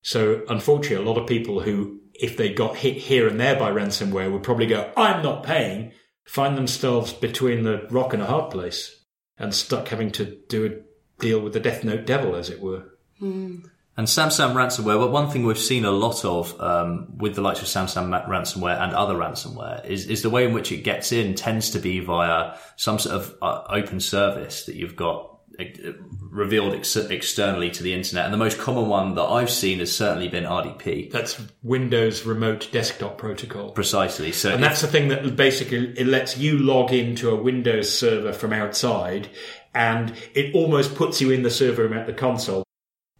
So 0.00 0.42
unfortunately, 0.48 1.04
a 1.04 1.06
lot 1.06 1.20
of 1.20 1.28
people 1.28 1.60
who, 1.60 2.00
if 2.14 2.38
they 2.38 2.54
got 2.54 2.76
hit 2.76 2.96
here 2.96 3.28
and 3.28 3.38
there 3.38 3.58
by 3.58 3.70
ransomware, 3.70 4.32
would 4.32 4.42
probably 4.42 4.66
go, 4.66 4.90
I'm 4.96 5.22
not 5.22 5.44
paying, 5.44 5.92
find 6.24 6.56
themselves 6.56 7.12
between 7.12 7.64
the 7.64 7.86
rock 7.90 8.14
and 8.14 8.22
a 8.22 8.26
hard 8.26 8.50
place 8.50 9.04
and 9.36 9.54
stuck 9.54 9.88
having 9.88 10.12
to 10.12 10.38
do 10.48 10.64
a 10.64 11.20
deal 11.22 11.40
with 11.40 11.52
the 11.52 11.60
Death 11.60 11.84
Note 11.84 12.06
devil, 12.06 12.34
as 12.34 12.48
it 12.48 12.62
were. 12.62 12.84
Hmm. 13.18 13.66
And 13.96 14.06
SamSam 14.06 14.54
ransomware, 14.54 14.98
well, 14.98 15.10
one 15.10 15.30
thing 15.30 15.44
we've 15.44 15.58
seen 15.58 15.84
a 15.84 15.90
lot 15.90 16.24
of 16.24 16.58
um, 16.60 17.18
with 17.18 17.34
the 17.34 17.42
likes 17.42 17.60
of 17.60 17.66
SamSam 17.66 18.26
ransomware 18.28 18.80
and 18.80 18.94
other 18.94 19.14
ransomware 19.14 19.84
is, 19.84 20.06
is 20.06 20.22
the 20.22 20.30
way 20.30 20.44
in 20.44 20.52
which 20.52 20.72
it 20.72 20.84
gets 20.84 21.12
in 21.12 21.34
tends 21.34 21.70
to 21.70 21.78
be 21.78 22.00
via 22.00 22.56
some 22.76 22.98
sort 22.98 23.16
of 23.16 23.34
uh, 23.42 23.62
open 23.68 24.00
service 24.00 24.64
that 24.66 24.76
you've 24.76 24.96
got 24.96 25.30
uh, 25.58 25.92
revealed 26.30 26.74
ex- 26.74 26.96
externally 26.96 27.70
to 27.72 27.82
the 27.82 27.92
internet. 27.92 28.24
And 28.24 28.32
the 28.32 28.38
most 28.38 28.58
common 28.58 28.88
one 28.88 29.16
that 29.16 29.24
I've 29.24 29.50
seen 29.50 29.80
has 29.80 29.94
certainly 29.94 30.28
been 30.28 30.44
RDP. 30.44 31.10
That's 31.10 31.42
Windows 31.62 32.24
Remote 32.24 32.68
Desktop 32.72 33.18
Protocol. 33.18 33.72
Precisely. 33.72 34.32
So 34.32 34.54
And 34.54 34.62
that's 34.62 34.80
the 34.80 34.86
thing 34.86 35.08
that 35.08 35.36
basically 35.36 35.98
it 35.98 36.06
lets 36.06 36.38
you 36.38 36.58
log 36.58 36.92
into 36.92 37.30
a 37.30 37.36
Windows 37.36 37.94
server 37.94 38.32
from 38.32 38.52
outside 38.52 39.28
and 39.74 40.14
it 40.34 40.54
almost 40.54 40.94
puts 40.94 41.20
you 41.20 41.30
in 41.30 41.42
the 41.42 41.50
server 41.50 41.82
room 41.82 41.92
at 41.92 42.06
the 42.06 42.12
console. 42.12 42.64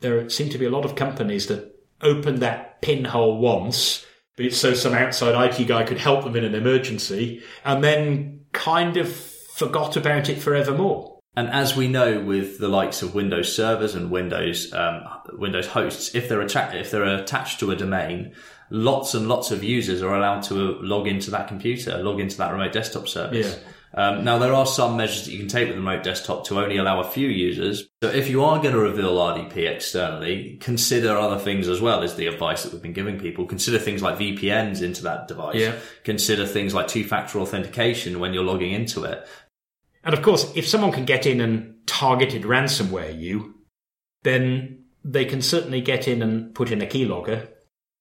There 0.01 0.29
seem 0.31 0.49
to 0.51 0.59
be 0.59 0.67
a 0.67 0.71
lot 0.71 0.85
of 0.85 0.95
companies 0.95 1.47
that 1.49 1.77
open 2.01 2.41
that 2.41 2.81
pinhole 2.83 3.39
once, 3.39 4.07
but 4.37 4.47
it's 4.47 4.57
so 4.57 4.75
some 4.75 4.95
outside 4.95 5.59
IT 5.59 5.67
guy 5.67 5.85
could 5.85 5.99
help 5.99 6.25
them 6.25 6.37
in 6.37 6.45
an 6.45 6.55
emergency 6.55 7.43
and 7.65 7.85
then 7.85 8.41
kind 8.53 8.97
of 8.97 9.15
forgot 9.15 9.97
about 9.97 10.29
it 10.29 10.41
forevermore. 10.41 11.19
And 11.37 11.49
as 11.49 11.77
we 11.77 11.87
know 11.87 12.21
with 12.21 12.59
the 12.59 12.69
likes 12.69 13.03
of 13.03 13.15
Windows 13.15 13.55
servers 13.55 13.95
and 13.95 14.11
Windows 14.11 14.73
um, 14.73 15.03
Windows 15.33 15.69
hosts, 15.69 16.15
if 16.15 16.29
they're 16.29 16.43
atta- 16.43 16.79
if 16.79 16.91
they're 16.91 17.05
attached 17.05 17.61
to 17.61 17.71
a 17.71 17.77
domain, 17.77 18.35
lots 18.71 19.15
and 19.15 19.29
lots 19.29 19.51
of 19.51 19.63
users 19.63 20.03
are 20.03 20.15
allowed 20.17 20.43
to 20.45 20.55
log 20.81 21.07
into 21.07 21.31
that 21.31 21.47
computer, 21.47 22.03
log 22.03 22.19
into 22.19 22.37
that 22.39 22.51
remote 22.53 22.73
desktop 22.73 23.07
service. 23.07 23.57
Yeah. 23.57 23.73
Um, 23.93 24.23
now 24.23 24.39
there 24.39 24.55
are 24.55 24.67
some 24.67 24.97
measures 24.97 25.25
that 25.25 25.33
you 25.33 25.39
can 25.39 25.49
take 25.49 25.67
with 25.67 25.75
the 25.75 25.81
remote 25.81 26.05
desktop 26.05 26.45
to 26.47 26.61
only 26.61 26.77
allow 26.77 27.01
a 27.01 27.11
few 27.11 27.29
users. 27.29 27.89
So 28.03 28.09
if 28.09 28.31
you 28.31 28.45
are 28.45 28.63
going 28.63 28.75
to 28.75 28.81
reveal 28.81 29.17
RDP 29.17 29.69
externally, 29.69 30.59
consider 30.61 31.17
other 31.17 31.39
things 31.39 31.67
as 31.67 31.81
well. 31.81 32.03
Is 32.03 32.15
the 32.15 32.27
advice 32.27 32.63
that 32.63 32.73
we've 32.73 32.83
been 32.83 32.93
giving 32.93 33.19
people. 33.19 33.47
Consider 33.47 33.79
things 33.79 34.01
like 34.01 34.19
VPNs 34.19 34.83
into 34.83 35.03
that 35.03 35.27
device. 35.27 35.57
Yeah. 35.57 35.75
Consider 36.05 36.47
things 36.47 36.73
like 36.73 36.87
two-factor 36.87 37.41
authentication 37.41 38.21
when 38.21 38.33
you're 38.33 38.45
logging 38.45 38.73
into 38.73 39.03
it. 39.05 39.27
And 40.05 40.15
of 40.15 40.23
course, 40.23 40.51
if 40.55 40.69
someone 40.69 40.93
can 40.93 41.05
get 41.05 41.27
in 41.27 41.41
and 41.41 41.75
targeted 41.87 42.43
ransomware 42.43 43.19
you, 43.19 43.57
then 44.23 44.85
they 45.05 45.25
can 45.25 45.43
certainly 45.43 45.81
get 45.81 46.07
in 46.07 46.23
and 46.23 46.55
put 46.55 46.71
in 46.71 46.81
a 46.81 46.87
keylogger. 46.87 47.49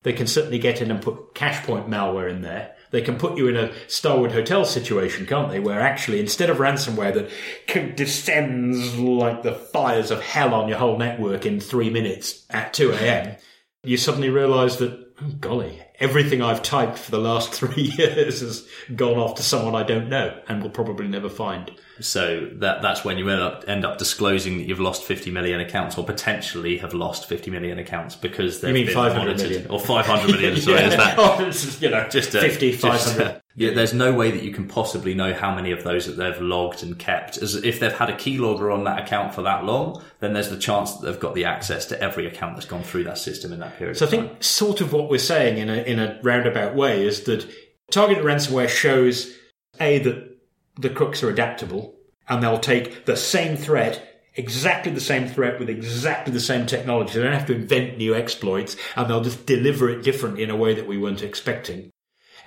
They 0.03 0.13
can 0.13 0.27
certainly 0.27 0.59
get 0.59 0.81
in 0.81 0.91
and 0.91 1.01
put 1.01 1.33
cashpoint 1.33 1.89
malware 1.89 2.29
in 2.29 2.41
there. 2.41 2.75
They 2.91 3.01
can 3.01 3.17
put 3.17 3.37
you 3.37 3.47
in 3.47 3.55
a 3.55 3.71
Starwood 3.87 4.31
Hotel 4.31 4.65
situation, 4.65 5.25
can't 5.25 5.49
they? 5.51 5.59
Where 5.59 5.79
actually, 5.79 6.19
instead 6.19 6.49
of 6.49 6.57
ransomware 6.57 7.13
that 7.13 7.95
descends 7.95 8.97
like 8.97 9.43
the 9.43 9.53
fires 9.53 10.11
of 10.11 10.21
hell 10.21 10.53
on 10.53 10.67
your 10.67 10.79
whole 10.79 10.97
network 10.97 11.45
in 11.45 11.59
three 11.59 11.89
minutes 11.89 12.45
at 12.49 12.73
2 12.73 12.91
a.m., 12.93 13.35
you 13.83 13.97
suddenly 13.97 14.29
realize 14.29 14.77
that, 14.77 15.13
oh, 15.21 15.31
golly, 15.39 15.81
everything 15.99 16.41
I've 16.41 16.63
typed 16.63 16.97
for 16.97 17.11
the 17.11 17.19
last 17.19 17.53
three 17.53 17.83
years 17.97 18.41
has 18.41 18.67
gone 18.95 19.17
off 19.17 19.35
to 19.35 19.43
someone 19.43 19.75
I 19.75 19.83
don't 19.83 20.09
know 20.09 20.39
and 20.47 20.61
will 20.63 20.69
probably 20.69 21.07
never 21.07 21.29
find. 21.29 21.71
So 22.01 22.47
that 22.59 22.81
that's 22.81 23.03
when 23.03 23.17
you 23.17 23.29
end 23.29 23.41
up 23.41 23.65
end 23.67 23.83
up 23.83 23.97
disclosing 23.97 24.57
that 24.59 24.63
you've 24.67 24.79
lost 24.79 25.03
50 25.03 25.31
million 25.31 25.59
accounts, 25.59 25.97
or 25.97 26.05
potentially 26.05 26.77
have 26.77 26.93
lost 26.93 27.27
50 27.27 27.51
million 27.51 27.77
accounts 27.77 28.15
because 28.15 28.61
they've 28.61 28.73
mean 28.73 28.85
been 28.85 28.95
500 28.95 29.19
monitored. 29.19 29.49
million? 29.49 29.67
or 29.69 29.79
500 29.81 30.31
million. 30.31 30.55
Sorry, 30.61 30.81
is 30.83 30.95
that 30.95 31.15
oh, 31.17 31.45
is, 31.45 31.81
you 31.81 31.89
know, 31.89 32.07
just 32.07 32.33
a, 32.35 32.39
50, 32.41 32.71
just 32.71 32.81
500. 33.15 33.21
a- 33.27 33.41
yeah, 33.59 33.73
there's 33.73 33.93
no 33.93 34.13
way 34.13 34.31
that 34.31 34.41
you 34.41 34.53
can 34.53 34.69
possibly 34.69 35.13
know 35.13 35.33
how 35.33 35.53
many 35.53 35.71
of 35.73 35.83
those 35.83 36.05
that 36.05 36.13
they've 36.13 36.41
logged 36.41 36.81
and 36.81 36.97
kept. 36.97 37.35
As 37.35 37.55
if 37.55 37.81
they've 37.81 37.91
had 37.91 38.09
a 38.09 38.13
keylogger 38.13 38.73
on 38.73 38.85
that 38.85 38.99
account 38.99 39.35
for 39.35 39.41
that 39.41 39.65
long, 39.65 40.01
then 40.21 40.31
there's 40.31 40.47
the 40.47 40.57
chance 40.57 40.93
that 40.93 41.05
they've 41.05 41.19
got 41.19 41.35
the 41.35 41.43
access 41.43 41.85
to 41.87 42.01
every 42.01 42.25
account 42.25 42.55
that's 42.55 42.65
gone 42.65 42.83
through 42.83 43.03
that 43.03 43.17
system 43.17 43.51
in 43.51 43.59
that 43.59 43.77
period. 43.77 43.97
So 43.97 44.05
I 44.05 44.07
of 44.07 44.13
time. 44.13 44.27
think 44.29 44.43
sort 44.45 44.79
of 44.79 44.93
what 44.93 45.09
we're 45.09 45.17
saying 45.17 45.57
in 45.57 45.69
a, 45.69 45.73
in 45.73 45.99
a 45.99 46.21
roundabout 46.23 46.73
way 46.73 47.05
is 47.05 47.23
that 47.23 47.45
targeted 47.91 48.23
ransomware 48.23 48.69
shows 48.69 49.35
A, 49.81 49.99
that 49.99 50.39
the 50.79 50.89
crooks 50.89 51.21
are 51.21 51.29
adaptable 51.29 51.95
and 52.29 52.41
they'll 52.41 52.59
take 52.59 53.03
the 53.03 53.17
same 53.17 53.57
threat, 53.57 54.23
exactly 54.35 54.93
the 54.93 55.01
same 55.01 55.27
threat 55.27 55.59
with 55.59 55.69
exactly 55.69 56.31
the 56.31 56.39
same 56.39 56.65
technology. 56.65 57.15
They 57.15 57.23
don't 57.23 57.33
have 57.33 57.47
to 57.47 57.55
invent 57.55 57.97
new 57.97 58.15
exploits 58.15 58.77
and 58.95 59.09
they'll 59.09 59.19
just 59.19 59.45
deliver 59.45 59.89
it 59.89 60.01
differently 60.01 60.43
in 60.43 60.49
a 60.49 60.55
way 60.55 60.75
that 60.75 60.87
we 60.87 60.97
weren't 60.97 61.23
expecting. 61.23 61.91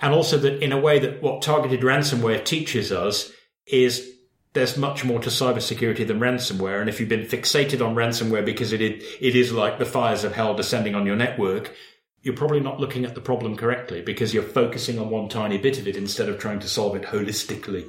And 0.02 0.12
also 0.12 0.36
that 0.38 0.62
in 0.62 0.72
a 0.72 0.80
way 0.80 0.98
that 0.98 1.22
what 1.22 1.42
targeted 1.42 1.80
ransomware 1.80 2.44
teaches 2.44 2.90
us 2.90 3.32
is 3.66 4.10
there's 4.52 4.76
much 4.76 5.04
more 5.04 5.20
to 5.20 5.30
cybersecurity 5.30 6.06
than 6.06 6.20
ransomware. 6.20 6.80
And 6.80 6.90
if 6.90 7.00
you've 7.00 7.08
been 7.08 7.26
fixated 7.26 7.84
on 7.86 7.94
ransomware 7.94 8.44
because 8.44 8.72
it, 8.72 8.82
it 8.82 9.36
is 9.36 9.52
like 9.52 9.78
the 9.78 9.86
fires 9.86 10.24
of 10.24 10.34
hell 10.34 10.54
descending 10.54 10.94
on 10.94 11.06
your 11.06 11.16
network, 11.16 11.74
you're 12.20 12.36
probably 12.36 12.60
not 12.60 12.80
looking 12.80 13.04
at 13.04 13.14
the 13.14 13.20
problem 13.20 13.56
correctly 13.56 14.02
because 14.02 14.34
you're 14.34 14.42
focusing 14.42 14.98
on 14.98 15.08
one 15.08 15.28
tiny 15.28 15.56
bit 15.56 15.78
of 15.78 15.88
it 15.88 15.96
instead 15.96 16.28
of 16.28 16.38
trying 16.38 16.60
to 16.60 16.68
solve 16.68 16.96
it 16.96 17.04
holistically. 17.04 17.88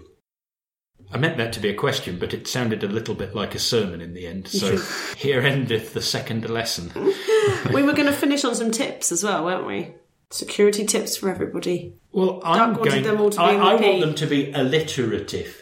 I 1.12 1.18
meant 1.18 1.38
that 1.38 1.54
to 1.54 1.60
be 1.60 1.70
a 1.70 1.76
question, 1.76 2.18
but 2.18 2.34
it 2.34 2.48
sounded 2.48 2.84
a 2.84 2.88
little 2.88 3.14
bit 3.14 3.36
like 3.36 3.54
a 3.56 3.60
sermon 3.60 4.02
in 4.02 4.14
the 4.14 4.26
end. 4.26 4.48
So 4.48 4.78
here 5.18 5.42
endeth 5.42 5.94
the 5.94 6.02
second 6.02 6.50
lesson. 6.50 6.92
we 7.74 7.84
were 7.84 7.94
going 7.94 8.08
to 8.08 8.14
finish 8.14 8.44
on 8.46 8.56
some 8.56 8.72
tips 8.72 9.12
as 9.12 9.24
well, 9.24 9.46
weren't 9.46 9.68
we? 9.68 9.94
Security 10.34 10.84
tips 10.86 11.16
for 11.16 11.30
everybody. 11.30 11.94
Well, 12.12 12.42
I'm 12.44 12.74
wanted 12.76 12.90
going. 12.90 13.04
them 13.04 13.22
all 13.22 13.30
to 13.30 13.38
be 13.38 13.44
I, 13.44 13.52
in 13.54 13.60
I 13.62 13.78
the 13.78 13.88
want 13.88 14.00
them 14.02 14.16
to 14.16 14.26
be 14.28 14.52
alliterative. 14.52 15.62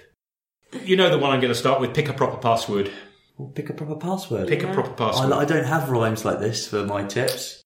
You 0.86 0.96
know 0.96 1.10
the 1.10 1.18
one 1.18 1.32
I'm 1.32 1.42
going 1.42 1.52
to 1.54 1.60
start 1.60 1.82
with. 1.82 1.94
Pick 1.94 2.08
a 2.08 2.14
proper 2.14 2.38
password. 2.38 2.90
pick 3.54 3.70
a 3.70 3.74
proper 3.74 3.96
password. 3.96 4.48
Pick 4.48 4.64
a 4.64 4.74
proper 4.74 4.94
password. 4.94 5.34
I, 5.34 5.40
I 5.40 5.46
don't 5.46 5.66
have 5.66 5.90
rhymes 5.90 6.24
like 6.24 6.40
this 6.40 6.68
for 6.68 6.86
my 6.86 7.04
tips. 7.04 7.62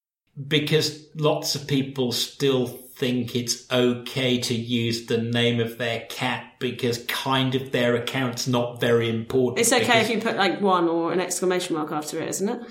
because 0.48 1.06
lots 1.15 1.54
of 1.54 1.68
people 1.68 2.12
still 2.12 2.65
think 2.68 3.36
it's 3.36 3.70
okay 3.72 4.39
to 4.39 4.56
use 4.56 5.06
the 5.06 5.18
name 5.18 5.60
of 5.60 5.78
their 5.78 6.06
cat 6.10 6.54
because 6.60 7.04
kind 7.06 7.54
of 7.54 7.72
their 7.72 7.96
account's 7.96 8.48
not 8.48 8.80
very 8.82 9.10
important. 9.10 9.60
It's 9.60 9.72
okay 9.74 10.02
if 10.02 10.10
you 10.10 10.20
put 10.22 10.38
like 10.38 10.62
one 10.62 10.88
or 10.88 11.12
an 11.12 11.20
exclamation 11.20 11.76
mark 11.76 11.91
after 11.91 12.20
it, 12.22 12.30
isn't 12.30 12.50
it? 12.50 12.62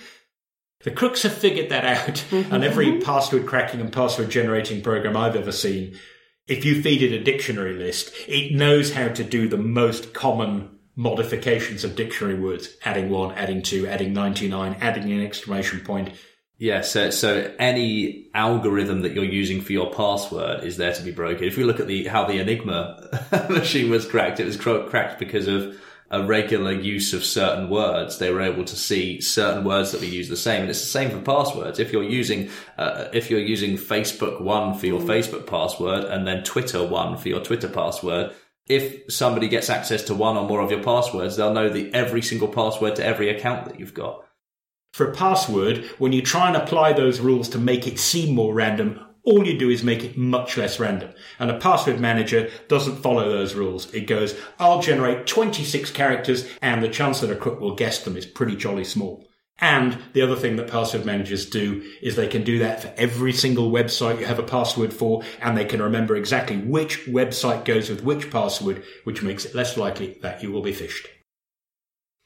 The 0.85 0.90
crooks 0.90 1.23
have 1.23 1.33
figured 1.33 1.70
that 1.70 1.85
out, 1.85 2.25
mm-hmm. 2.31 2.55
and 2.55 2.62
every 2.62 3.01
password 3.01 3.47
cracking 3.47 3.81
and 3.81 3.90
password 3.90 4.29
generating 4.29 4.83
program 4.83 5.16
I've 5.16 5.35
ever 5.35 5.51
seen, 5.51 5.99
if 6.47 6.66
you 6.66 6.83
feed 6.83 7.03
it 7.03 7.18
a 7.18 7.25
dictionary 7.25 7.73
list, 7.73 8.12
it 8.29 8.55
knows 8.55 8.92
how 8.92 9.09
to 9.09 9.25
do 9.25 9.49
the 9.49 9.57
most 9.57 10.12
common 10.12 10.79
modifications 10.94 11.85
of 11.85 11.97
dictionary 11.97 12.38
words 12.38 12.77
adding 12.85 13.09
one, 13.09 13.33
adding 13.33 13.62
two, 13.62 13.87
adding 13.87 14.12
99, 14.12 14.77
adding 14.81 15.11
an 15.11 15.25
exclamation 15.25 15.81
point. 15.81 16.11
Yeah, 16.59 16.83
so 16.83 17.11
so 17.11 17.53
any 17.59 18.29
algorithm 18.35 19.01
that 19.03 19.12
you're 19.12 19.25
using 19.25 19.62
for 19.62 19.73
your 19.73 19.90
password 19.90 20.64
is 20.64 20.77
there 20.77 20.92
to 20.92 21.03
be 21.03 21.11
broken. 21.11 21.44
If 21.44 21.57
we 21.57 21.64
look 21.64 21.81
at 21.81 21.88
the 21.88 22.05
how 22.05 22.27
the 22.27 22.38
Enigma 22.38 23.49
machine 23.51 23.90
was 23.90 24.07
cracked, 24.07 24.38
it 24.38 24.44
was 24.44 24.57
cracked 24.57 25.18
because 25.18 25.49
of 25.49 25.81
a 26.14 26.24
regular 26.24 26.70
use 26.70 27.12
of 27.12 27.24
certain 27.24 27.68
words, 27.68 28.18
they 28.18 28.31
were 28.31 28.40
able 28.40 28.64
to 28.64 28.77
see 28.77 29.20
certain 29.20 29.64
words 29.64 29.90
that 29.90 30.00
we 30.00 30.07
use 30.07 30.29
the 30.29 30.37
same. 30.37 30.61
And 30.61 30.70
it's 30.70 30.81
the 30.81 30.87
same 30.87 31.11
for 31.11 31.18
passwords. 31.18 31.81
If 31.81 31.92
you're 31.92 32.05
using, 32.05 32.50
uh, 32.79 33.09
if 33.12 33.31
you're 33.31 33.40
using 33.40 33.77
Facebook 33.77 34.40
one 34.40 34.79
for 34.79 34.87
your 34.87 35.00
Facebook 35.00 35.46
password 35.48 36.05
and 36.05 36.24
then 36.24 36.44
Twitter 36.44 36.87
one 36.87 37.16
for 37.16 37.29
your 37.29 37.40
Twitter 37.40 37.68
password, 37.68 38.33
if 38.68 39.12
somebody 39.12 39.48
gets 39.48 39.68
access 39.68 40.05
to 40.05 40.14
one 40.14 40.37
or 40.37 40.46
more 40.46 40.61
of 40.61 40.70
your 40.70 40.85
passwords, 40.85 41.37
they'll 41.37 41.53
know 41.53 41.68
the 41.68 41.92
every 41.92 42.22
single 42.22 42.48
password 42.48 42.94
to 42.96 43.05
every 43.05 43.29
account 43.29 43.66
that 43.66 43.81
you've 43.81 43.92
got. 43.92 44.24
For 44.92 45.11
a 45.11 45.14
password, 45.14 45.85
when 45.98 46.12
you 46.12 46.22
try 46.22 46.46
and 46.46 46.57
apply 46.57 46.92
those 46.92 47.18
rules 47.18 47.48
to 47.50 47.59
make 47.59 47.88
it 47.88 47.98
seem 47.98 48.37
more 48.37 48.55
random, 48.55 49.05
all 49.24 49.46
you 49.46 49.58
do 49.58 49.70
is 49.70 49.82
make 49.82 50.04
it 50.04 50.18
much 50.18 50.56
less 50.56 50.78
random. 50.78 51.12
And 51.38 51.50
a 51.50 51.58
password 51.58 51.98
manager 51.98 52.50
doesn't 52.68 53.02
follow 53.02 53.28
those 53.28 53.54
rules. 53.54 53.92
It 53.94 54.06
goes, 54.06 54.38
I'll 54.58 54.80
generate 54.80 55.26
26 55.26 55.90
characters 55.90 56.48
and 56.60 56.82
the 56.82 56.88
chance 56.88 57.20
that 57.20 57.30
a 57.30 57.37
crook 57.37 57.60
will 57.60 57.74
guess 57.74 58.02
them 58.04 58.16
is 58.16 58.26
pretty 58.26 58.56
jolly 58.56 58.84
small. 58.84 59.26
And 59.60 59.98
the 60.12 60.22
other 60.22 60.37
thing 60.37 60.56
that 60.56 60.68
password 60.68 61.04
managers 61.04 61.48
do 61.48 61.82
is 62.02 62.16
they 62.16 62.26
can 62.26 62.42
do 62.42 62.58
that 62.58 62.82
for 62.82 62.92
every 62.96 63.32
single 63.32 63.70
website 63.70 64.18
you 64.18 64.26
have 64.26 64.40
a 64.40 64.42
password 64.42 64.92
for, 64.92 65.22
and 65.40 65.56
they 65.56 65.64
can 65.64 65.80
remember 65.80 66.16
exactly 66.16 66.56
which 66.56 67.06
website 67.06 67.64
goes 67.64 67.88
with 67.88 68.02
which 68.02 68.30
password, 68.30 68.82
which 69.04 69.22
makes 69.22 69.44
it 69.44 69.54
less 69.54 69.76
likely 69.76 70.18
that 70.22 70.42
you 70.42 70.50
will 70.50 70.62
be 70.62 70.72
phished. 70.72 71.06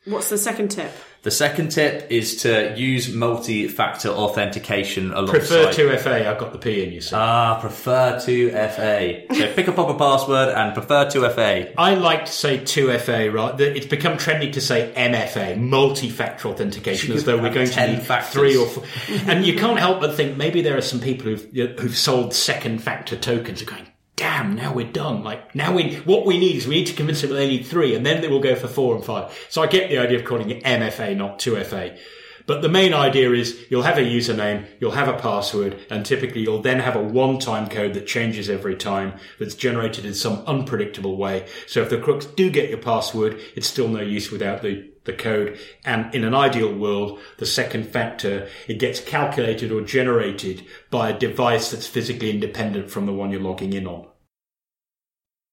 What's 0.09 0.31
the 0.31 0.38
second 0.38 0.68
tip? 0.68 0.90
The 1.23 1.31
second 1.33 1.71
tip 1.71 2.11
is 2.11 2.42
to 2.42 2.75
use 2.79 3.12
multi-factor 3.12 4.09
authentication 4.09 5.11
alongside. 5.12 5.38
Prefer 5.40 5.73
2FA, 5.73 6.27
I've 6.27 6.38
got 6.38 6.53
the 6.53 6.59
P 6.59 6.85
in 6.85 6.92
you, 6.92 7.01
see. 7.01 7.16
Ah, 7.16 7.59
prefer 7.61 8.16
2FA. 8.16 9.35
So 9.35 9.53
pick 9.55 9.66
a 9.66 9.73
proper 9.73 9.94
password 9.94 10.51
and 10.51 10.75
prefer 10.75 11.07
2FA. 11.07 11.75
I 11.77 11.94
like 11.94 12.27
to 12.27 12.33
say 12.33 12.59
2FA, 12.59 13.33
right? 13.33 13.61
It's 13.61 13.87
become 13.87 14.16
trendy 14.16 14.53
to 14.53 14.61
say 14.61 14.92
MFA, 14.97 15.59
multi-factor 15.59 16.49
authentication, 16.49 17.12
as 17.12 17.25
though 17.25 17.37
we're 17.37 17.53
going 17.53 17.68
to 17.68 17.87
need 17.92 18.03
factors. 18.03 18.33
three 18.33 18.57
or 18.57 18.66
four. 18.66 18.85
and 19.27 19.44
you 19.44 19.59
can't 19.59 19.79
help 19.79 20.01
but 20.01 20.14
think 20.14 20.37
maybe 20.37 20.62
there 20.62 20.77
are 20.77 20.83
some 20.83 21.01
people 21.01 21.27
who've, 21.27 21.79
who've 21.79 21.97
sold 21.97 22.33
second 22.33 22.79
factor 22.79 23.16
tokens 23.16 23.61
are 23.61 23.66
going, 23.66 23.87
damn, 24.18 24.57
now 24.57 24.74
we're 24.74 24.90
done. 24.90 25.22
Like, 25.22 25.54
now 25.54 25.72
we, 25.72 25.94
what 25.98 26.26
we 26.26 26.38
need 26.38 26.57
is 26.57 26.66
we 26.66 26.74
need 26.74 26.88
to 26.88 26.92
convince 26.94 27.20
them 27.20 27.31
that 27.31 27.37
they 27.37 27.48
need 27.48 27.64
three, 27.64 27.94
and 27.94 28.04
then 28.04 28.20
they 28.20 28.28
will 28.28 28.40
go 28.40 28.57
for 28.57 28.66
four 28.66 28.96
and 28.96 29.04
five. 29.04 29.46
So 29.48 29.62
I 29.62 29.68
get 29.68 29.88
the 29.88 29.98
idea 29.98 30.18
of 30.18 30.24
calling 30.24 30.50
it 30.50 30.64
MFA, 30.64 31.16
not 31.16 31.38
2FA. 31.38 31.98
But 32.44 32.62
the 32.62 32.68
main 32.68 32.94
idea 32.94 33.31
is 33.33 33.66
you'll 33.70 33.83
have 33.83 33.98
a 33.98 34.02
username, 34.02 34.66
you'll 34.81 34.92
have 34.92 35.07
a 35.07 35.18
password, 35.18 35.78
and 35.90 36.04
typically 36.04 36.40
you'll 36.40 36.62
then 36.62 36.81
have 36.81 36.96
a 36.96 37.02
one-time 37.02 37.68
code 37.68 37.94
that 37.94 38.07
changes 38.07 38.48
every 38.48 38.74
time 38.74 39.20
that's 39.38 39.54
generated 39.54 40.04
in 40.04 40.14
some 40.14 40.38
unpredictable 40.46 41.16
way. 41.16 41.46
So 41.66 41.83
if 41.83 41.90
the 41.90 41.98
crooks 41.98 42.24
do 42.24 42.50
get 42.50 42.70
your 42.70 42.78
password, 42.78 43.38
it's 43.54 43.68
still 43.68 43.87
no 43.87 44.00
use 44.00 44.31
without 44.33 44.62
the, 44.62 44.90
the 45.09 45.12
code. 45.12 45.59
And 45.85 46.14
in 46.14 46.23
an 46.23 46.35
ideal 46.35 46.73
world, 46.73 47.18
the 47.38 47.47
second 47.47 47.88
factor, 47.88 48.49
it 48.68 48.79
gets 48.79 49.01
calculated 49.01 49.73
or 49.73 49.81
generated 49.81 50.64
by 50.90 51.11
a 51.11 51.18
device 51.18 51.73
that's 51.73 51.88
physically 51.88 52.31
independent 52.31 52.90
from 52.90 53.07
the 53.07 53.12
one 53.12 53.33
you're 53.33 53.40
logging 53.40 53.73
in 53.73 53.88
on. 53.88 54.07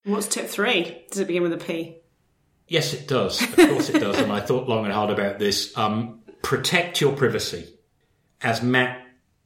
What's 0.04 0.28
tip 0.28 0.48
three? 0.48 1.04
Does 1.10 1.20
it 1.20 1.28
begin 1.28 1.42
with 1.42 1.54
a 1.54 1.58
P? 1.58 1.98
Yes, 2.68 2.94
it 2.94 3.08
does. 3.08 3.42
Of 3.42 3.56
course 3.56 3.90
it 3.90 4.00
does. 4.00 4.20
And 4.20 4.32
I 4.32 4.40
thought 4.40 4.70
long 4.70 4.86
and 4.86 4.94
hard 4.94 5.10
about 5.10 5.40
this. 5.40 5.76
Um, 5.76 6.22
protect 6.44 7.02
your 7.02 7.14
privacy. 7.14 7.68
As 8.42 8.62
Matt, 8.62 9.02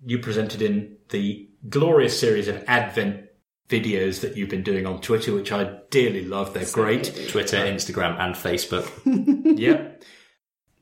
you 0.06 0.20
presented 0.20 0.62
in 0.62 0.98
the 1.10 1.50
glorious 1.70 2.20
series 2.20 2.48
of 2.48 2.64
Advent 2.68 3.29
videos 3.70 4.22
that 4.22 4.36
you've 4.36 4.50
been 4.50 4.64
doing 4.64 4.86
on 4.86 5.00
Twitter, 5.00 5.34
which 5.34 5.52
I 5.52 5.80
dearly 5.92 6.26
love. 6.26 6.54
They're 6.54 6.66
great. 6.72 7.30
Twitter, 7.30 7.58
Instagram, 7.58 8.20
and 8.20 8.36
Facebook. 8.36 8.90
Yep. 9.60 10.04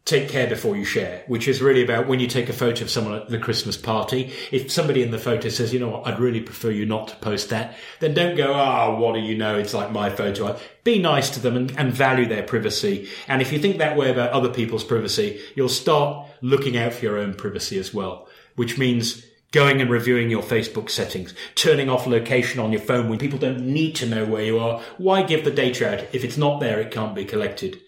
Take 0.05 0.29
care 0.29 0.47
before 0.47 0.77
you 0.77 0.85
share, 0.85 1.23
which 1.27 1.49
is 1.49 1.61
really 1.61 1.83
about 1.83 2.07
when 2.07 2.21
you 2.21 2.27
take 2.27 2.47
a 2.47 2.53
photo 2.53 2.85
of 2.85 2.89
someone 2.89 3.15
at 3.15 3.27
the 3.27 3.39
Christmas 3.39 3.75
party. 3.75 4.31
If 4.51 4.71
somebody 4.71 5.03
in 5.03 5.11
the 5.11 5.19
photo 5.19 5.49
says, 5.49 5.73
you 5.73 5.79
know 5.81 5.89
what, 5.89 6.07
I'd 6.07 6.19
really 6.19 6.39
prefer 6.39 6.71
you 6.71 6.85
not 6.85 7.09
to 7.09 7.15
post 7.17 7.49
that, 7.49 7.75
then 7.99 8.13
don't 8.13 8.37
go, 8.37 8.53
ah, 8.53 8.95
what 8.97 9.15
do 9.15 9.19
you 9.19 9.37
know? 9.37 9.57
It's 9.57 9.73
like 9.73 9.91
my 9.91 10.09
photo. 10.09 10.57
Be 10.85 10.99
nice 10.99 11.29
to 11.31 11.41
them 11.41 11.57
and, 11.57 11.77
and 11.77 11.91
value 11.91 12.25
their 12.25 12.43
privacy. 12.43 13.09
And 13.27 13.41
if 13.41 13.51
you 13.51 13.59
think 13.59 13.79
that 13.79 13.97
way 13.97 14.09
about 14.09 14.31
other 14.31 14.49
people's 14.49 14.85
privacy, 14.85 15.41
you'll 15.55 15.67
start 15.67 16.25
looking 16.41 16.77
out 16.77 16.93
for 16.93 17.03
your 17.03 17.17
own 17.17 17.33
privacy 17.33 17.77
as 17.77 17.93
well, 17.93 18.29
which 18.55 18.77
means 18.77 19.25
going 19.51 19.81
and 19.81 19.89
reviewing 19.89 20.29
your 20.29 20.43
Facebook 20.43 20.89
settings, 20.89 21.33
turning 21.55 21.89
off 21.89 22.07
location 22.07 22.59
on 22.59 22.71
your 22.71 22.81
phone 22.81 23.09
when 23.09 23.19
people 23.19 23.39
don't 23.39 23.61
need 23.61 23.95
to 23.95 24.05
know 24.05 24.25
where 24.25 24.43
you 24.43 24.59
are. 24.59 24.81
Why 24.97 25.23
give 25.23 25.45
the 25.45 25.51
data 25.51 25.93
out? 25.93 26.07
If 26.13 26.23
it's 26.23 26.37
not 26.37 26.59
there, 26.59 26.79
it 26.79 26.91
can't 26.91 27.15
be 27.15 27.25
collected. 27.25 27.79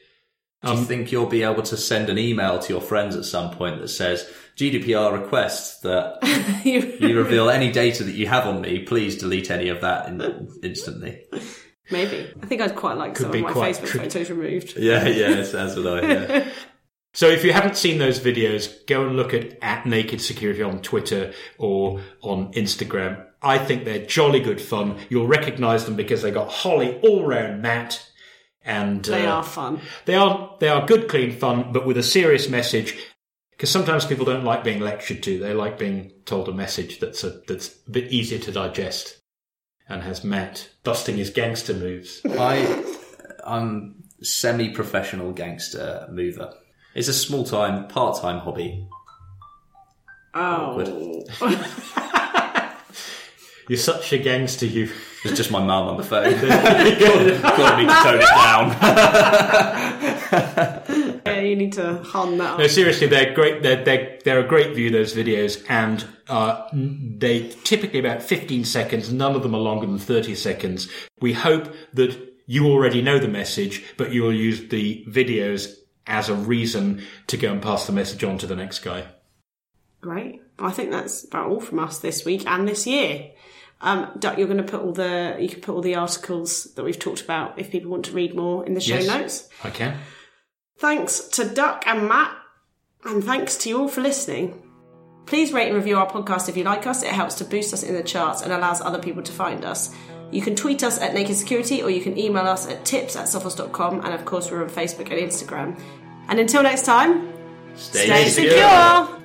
Do 0.63 0.71
you 0.71 0.77
um, 0.79 0.85
think 0.85 1.11
you'll 1.11 1.25
be 1.25 1.43
able 1.43 1.63
to 1.63 1.77
send 1.77 2.09
an 2.09 2.17
email 2.17 2.59
to 2.59 2.73
your 2.73 2.81
friends 2.81 3.15
at 3.15 3.23
some 3.23 3.51
point 3.51 3.79
that 3.79 3.87
says 3.87 4.29
GDPR 4.57 5.21
requests 5.21 5.79
that 5.81 6.17
you 6.65 7.17
reveal 7.17 7.49
any 7.49 7.71
data 7.71 8.03
that 8.03 8.15
you 8.15 8.27
have 8.27 8.45
on 8.45 8.59
me? 8.61 8.79
Please 8.79 9.17
delete 9.17 9.49
any 9.51 9.69
of 9.69 9.79
that 9.81 10.09
in, 10.09 10.49
instantly. 10.61 11.23
Maybe. 11.91 12.31
I 12.41 12.45
think 12.45 12.61
I'd 12.61 12.75
quite 12.75 12.97
like 12.97 13.15
Could 13.15 13.23
some 13.23 13.31
be 13.31 13.39
of 13.39 13.45
my 13.45 13.51
quite 13.53 13.75
Facebook 13.75 13.87
tricky. 13.87 14.09
photos 14.09 14.29
removed. 14.29 14.73
Yeah, 14.77 15.07
yeah, 15.07 15.27
as 15.27 15.75
would 15.75 15.87
I. 15.87 16.07
Yeah. 16.07 16.51
So 17.13 17.27
if 17.27 17.43
you 17.43 17.53
haven't 17.53 17.75
seen 17.75 17.97
those 17.97 18.19
videos, 18.19 18.85
go 18.85 19.07
and 19.07 19.15
look 19.15 19.33
at, 19.33 19.57
at 19.61 19.85
Naked 19.85 20.21
Security 20.21 20.61
on 20.61 20.81
Twitter 20.81 21.33
or 21.57 22.01
on 22.21 22.53
Instagram. 22.53 23.25
I 23.41 23.57
think 23.57 23.85
they're 23.85 24.05
jolly 24.05 24.41
good 24.41 24.61
fun. 24.61 24.97
You'll 25.09 25.27
recognise 25.27 25.85
them 25.85 25.95
because 25.95 26.21
they 26.21 26.31
got 26.31 26.49
Holly 26.49 26.99
all 27.01 27.25
round 27.25 27.61
Matt. 27.61 28.05
And 28.63 29.03
They 29.03 29.25
uh, 29.25 29.37
are 29.37 29.43
fun. 29.43 29.81
They 30.05 30.15
are 30.15 30.55
they 30.59 30.67
are 30.67 30.85
good, 30.85 31.07
clean 31.07 31.31
fun, 31.31 31.71
but 31.71 31.87
with 31.87 31.97
a 31.97 32.03
serious 32.03 32.49
message. 32.49 32.95
Because 33.51 33.71
sometimes 33.71 34.05
people 34.05 34.25
don't 34.25 34.43
like 34.43 34.63
being 34.63 34.79
lectured 34.79 35.23
to; 35.23 35.39
they 35.39 35.53
like 35.53 35.79
being 35.79 36.11
told 36.25 36.47
a 36.47 36.53
message 36.53 36.99
that's 36.99 37.23
a, 37.23 37.41
that's 37.47 37.75
a 37.87 37.91
bit 37.91 38.11
easier 38.11 38.39
to 38.39 38.51
digest, 38.51 39.19
and 39.87 40.03
has 40.03 40.23
Matt 40.23 40.69
busting 40.83 41.17
his 41.17 41.29
gangster 41.29 41.73
moves. 41.73 42.21
I, 42.25 42.83
I'm 43.45 44.03
semi-professional 44.21 45.33
gangster 45.33 46.07
mover. 46.11 46.53
It's 46.99 47.07
a 47.07 47.13
small-time, 47.13 47.87
part-time 47.87 48.39
hobby. 48.39 48.85
Oh. 50.33 51.23
You're 53.69 53.77
such 53.77 54.11
a 54.11 54.17
gangster, 54.17 54.65
you. 54.65 54.91
It's 55.23 55.37
just 55.37 55.49
my 55.49 55.63
mum 55.63 55.87
on 55.87 55.95
the 55.95 56.03
phone. 56.03 56.25
Got 56.25 57.77
me 57.77 57.85
to 57.85 57.93
tone 58.03 58.19
it 58.19 58.27
down. 58.35 58.71
yeah, 61.25 61.39
you 61.39 61.55
need 61.55 61.71
to 61.73 61.99
hum 62.03 62.37
that 62.37 62.57
No, 62.57 62.65
up. 62.65 62.69
seriously, 62.69 63.07
they're 63.07 63.33
great. 63.33 63.63
They're 63.63 63.81
they're, 63.81 64.19
they're 64.25 64.39
a 64.41 64.47
great 64.47 64.75
view. 64.75 64.89
Those 64.89 65.15
videos, 65.15 65.63
and 65.69 66.05
uh, 66.27 66.67
they 66.73 67.47
typically 67.63 67.99
about 67.99 68.21
15 68.21 68.65
seconds. 68.65 69.09
None 69.13 69.37
of 69.37 69.43
them 69.43 69.55
are 69.55 69.61
longer 69.61 69.85
than 69.85 69.99
30 69.99 70.35
seconds. 70.35 70.89
We 71.21 71.31
hope 71.31 71.73
that 71.93 72.35
you 72.45 72.67
already 72.67 73.01
know 73.01 73.19
the 73.19 73.29
message, 73.29 73.85
but 73.95 74.11
you 74.11 74.23
will 74.23 74.33
use 74.33 74.67
the 74.67 75.05
videos 75.07 75.78
as 76.07 76.29
a 76.29 76.33
reason 76.35 77.03
to 77.27 77.37
go 77.37 77.51
and 77.51 77.61
pass 77.61 77.85
the 77.85 77.93
message 77.93 78.23
on 78.23 78.37
to 78.39 78.47
the 78.47 78.55
next 78.55 78.79
guy. 78.79 79.05
Great. 80.01 80.41
I 80.57 80.71
think 80.71 80.91
that's 80.91 81.23
about 81.25 81.49
all 81.49 81.59
from 81.59 81.79
us 81.79 81.99
this 81.99 82.25
week 82.25 82.45
and 82.47 82.67
this 82.67 82.87
year. 82.87 83.31
Um, 83.81 84.11
Duck, 84.19 84.37
you're 84.37 84.47
going 84.47 84.57
to 84.57 84.63
put 84.63 84.81
all 84.81 84.91
the 84.91 85.37
you 85.39 85.47
can 85.47 85.61
put 85.61 85.73
all 85.73 85.81
the 85.81 85.95
articles 85.95 86.65
that 86.75 86.83
we've 86.83 86.99
talked 86.99 87.21
about 87.21 87.57
if 87.59 87.71
people 87.71 87.91
want 87.91 88.05
to 88.05 88.11
read 88.11 88.35
more 88.35 88.65
in 88.65 88.73
the 88.73 88.81
show 88.81 88.95
Yes. 88.95 89.07
notes. 89.07 89.49
I 89.63 89.69
can. 89.69 89.97
Thanks 90.77 91.19
to 91.29 91.45
Duck 91.45 91.83
and 91.85 92.07
Matt, 92.07 92.35
and 93.05 93.23
thanks 93.23 93.55
to 93.57 93.69
you 93.69 93.79
all 93.81 93.87
for 93.87 94.01
listening. 94.01 94.61
Please 95.25 95.53
rate 95.53 95.67
and 95.67 95.75
review 95.75 95.97
our 95.97 96.09
podcast 96.09 96.49
if 96.49 96.57
you 96.57 96.63
like 96.63 96.87
us. 96.87 97.03
It 97.03 97.09
helps 97.11 97.35
to 97.35 97.45
boost 97.45 97.73
us 97.73 97.83
in 97.83 97.93
the 97.93 98.03
charts 98.03 98.41
and 98.41 98.51
allows 98.51 98.81
other 98.81 98.99
people 98.99 99.21
to 99.23 99.31
find 99.31 99.63
us. 99.63 99.93
You 100.31 100.41
can 100.41 100.55
tweet 100.55 100.83
us 100.83 100.99
at 100.99 101.13
Naked 101.13 101.35
Security 101.35 101.81
or 101.81 101.89
you 101.89 102.01
can 102.01 102.17
email 102.17 102.45
us 102.45 102.67
at 102.67 102.85
tips 102.85 103.15
at 103.15 103.25
sophos.com 103.25 104.05
and 104.05 104.13
of 104.13 104.25
course 104.25 104.51
we're 104.51 104.63
on 104.63 104.69
Facebook 104.69 105.11
and 105.11 105.19
Instagram. 105.19 105.79
And 106.27 106.39
until 106.39 106.61
next 106.63 106.85
time, 106.85 107.33
Stay, 107.75 108.05
stay 108.05 108.29
secure. 108.29 108.51
secure. 108.51 109.19